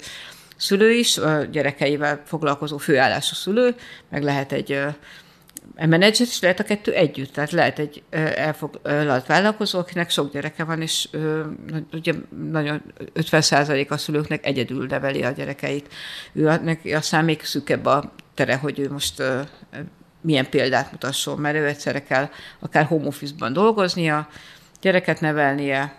[0.57, 1.19] szülő is,
[1.51, 3.75] gyerekeivel foglalkozó főállású szülő,
[4.09, 4.83] meg lehet egy
[5.75, 7.33] menedzser is lehet a kettő együtt.
[7.33, 8.03] Tehát lehet egy
[8.35, 11.09] elfoglalt vállalkozó, akinek sok gyereke van, és
[11.91, 12.13] ugye
[12.51, 12.81] nagyon
[13.15, 15.93] 50% a szülőknek egyedül neveli a gyerekeit.
[16.33, 19.23] Ő neki aztán még szűkebb a tere, hogy ő most
[20.21, 24.27] milyen példát mutasson, mert ő egyszerre kell akár home office-ban dolgoznia,
[24.81, 25.95] gyereket nevelnie,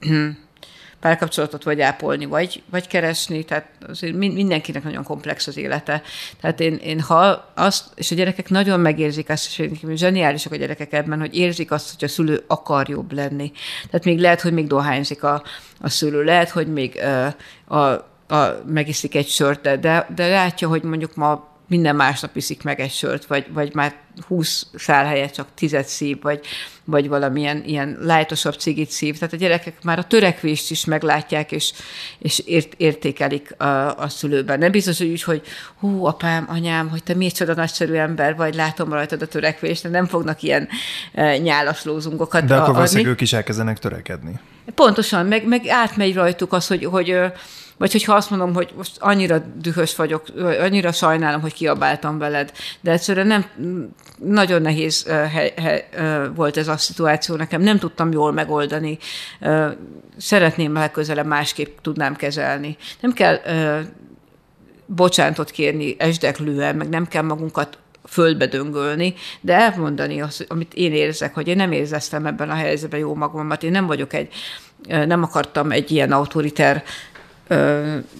[1.04, 6.02] párkapcsolatot vagy ápolni, vagy, vagy keresni, tehát azért mindenkinek nagyon komplex az élete.
[6.40, 10.92] Tehát én, én ha azt, és a gyerekek nagyon megérzik azt, és zseniálisak a gyerekek
[10.92, 13.52] ebben, hogy érzik azt, hogy a szülő akar jobb lenni.
[13.90, 15.42] Tehát még lehet, hogy még dohányzik a,
[15.80, 17.00] a szülő, lehet, hogy még
[17.68, 17.92] uh, a,
[18.34, 22.92] a, megiszik egy sört, de, de látja, hogy mondjuk ma minden másnap iszik meg egy
[22.92, 23.94] sört, vagy, vagy már
[24.26, 26.40] 20 szál helyett csak tizet szív, vagy,
[26.84, 29.18] vagy valamilyen ilyen lájtosabb cigit szív.
[29.18, 31.72] Tehát a gyerekek már a törekvést is meglátják, és,
[32.18, 34.58] és ért, értékelik a, a szülőben.
[34.58, 35.42] Nem biztos, hogy úgy, hogy
[35.78, 39.88] hú, apám, anyám, hogy te miért csoda nagyszerű ember vagy, látom rajtad a törekvést, de
[39.88, 40.68] nem fognak ilyen
[41.12, 44.40] e, nyálas lózungokat De akkor valószínűleg ők is elkezdenek törekedni.
[44.74, 47.16] Pontosan, meg, meg átmegy rajtuk az, hogy, hogy
[47.78, 50.24] vagy hogyha azt mondom, hogy most annyira dühös vagyok,
[50.60, 53.44] annyira sajnálom, hogy kiabáltam veled, de egyszerűen nem,
[54.18, 55.88] nagyon nehéz he, he,
[56.34, 58.98] volt ez a szituáció nekem, nem tudtam jól megoldani,
[60.16, 62.76] szeretném legközelebb másképp tudnám kezelni.
[63.00, 63.40] Nem kell
[64.86, 71.34] bocsánatot kérni esdeklően, meg nem kell magunkat földbe döngölni, de elmondani azt, amit én érzek,
[71.34, 74.28] hogy én nem érzeztem ebben a helyzetben jó magamat, én nem vagyok egy,
[74.86, 76.82] nem akartam egy ilyen autoriter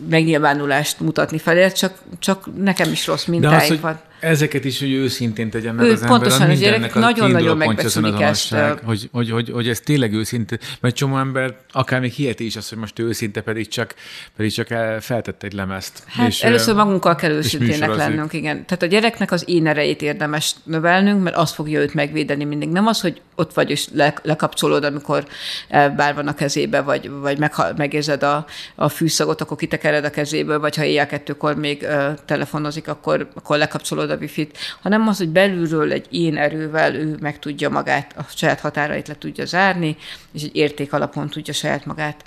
[0.09, 5.51] megnyilvánulást mutatni felé, csak, csak nekem is rossz mintáim az, van ezeket is, hogy őszintén
[5.51, 6.19] tegyen meg ő, az ember.
[6.19, 8.55] Pontosan, az gyerek nagyon-nagyon megbeszélik ezt.
[8.85, 12.69] Hogy, hogy, hogy, hogy, ez tényleg őszinte, mert csomó ember akár még hiheti is azt,
[12.69, 13.95] hogy most őszinte, pedig csak,
[14.37, 14.67] pedig csak
[15.01, 16.03] feltett egy lemezt.
[16.07, 18.67] Hát és, először magunkkal kell őszintének lennünk, igen.
[18.67, 22.69] Tehát a gyereknek az én erejét érdemes növelnünk, mert az fogja őt megvédeni mindig.
[22.69, 25.27] Nem az, hogy ott vagy és le, lekapcsolód, amikor
[25.69, 30.61] bár van a kezébe, vagy, vagy meg, megérzed a, a fűszagot, akkor kitekered a kezéből,
[30.61, 31.87] vagy ha éjjel kettőkor még
[32.25, 37.39] telefonozik, akkor, akkor lekapcsolód a wifi-t, hanem az, hogy belülről egy én erővel ő meg
[37.39, 39.97] tudja magát, a saját határait le tudja zárni,
[40.33, 42.25] és egy érték alapon tudja saját magát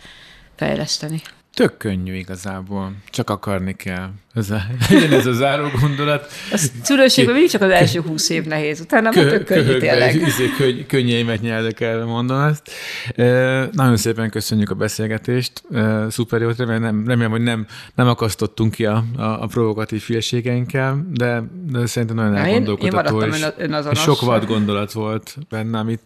[0.55, 1.21] fejleszteni.
[1.53, 4.09] Tök könnyű igazából, csak akarni kell.
[4.37, 4.61] Ez a,
[5.17, 6.31] ez a záró gondolat.
[6.51, 10.15] A szülőségben mindig csak az első húsz év nehéz, utána Kö, tök könnyű tényleg.
[10.15, 12.71] Izé, könny, könnyeimet nyelek el, mondom ezt.
[13.15, 13.25] E,
[13.71, 17.65] nagyon szépen köszönjük a beszélgetést, e, szuper jót, remélem, nem, remélem, hogy nem,
[17.95, 23.73] nem akasztottunk ki a, a, a provokatív fülességeinkkel, de, de szerintem nagyon elgondolkodható, én, én
[23.73, 26.01] és, és sok vad gondolat volt benne, amit,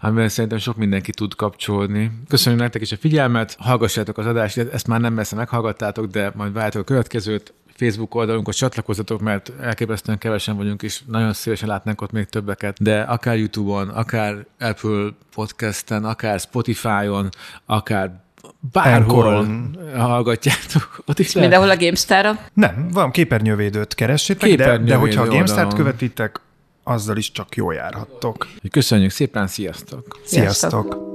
[0.00, 2.10] amivel szerintem sok mindenki tud kapcsolódni.
[2.28, 6.52] Köszönjük nektek is a figyelmet, hallgassátok az adást, ezt már nem messze meghallgattátok, de majd
[6.52, 7.52] várjátok a következőt.
[7.78, 13.00] Facebook oldalunkhoz csatlakozzatok, mert elképesztően kevesen vagyunk, és nagyon szívesen látnánk ott még többeket, de
[13.00, 17.28] akár YouTube-on, akár Apple Podcast-en, akár Spotify-on,
[17.66, 18.20] akár
[18.72, 19.78] bárhol Enkoron.
[19.96, 21.02] hallgatjátok.
[21.06, 22.38] Ott is Mindenhol a GameStar-ra?
[22.52, 26.40] Nem, van képernyővédőt keressétek, de, de hogyha a GameStar-t követitek,
[26.82, 28.48] azzal is csak jól járhattok.
[28.70, 30.20] Köszönjük szépen, sziasztok!
[30.24, 30.70] Sziasztok!
[30.70, 31.07] sziasztok.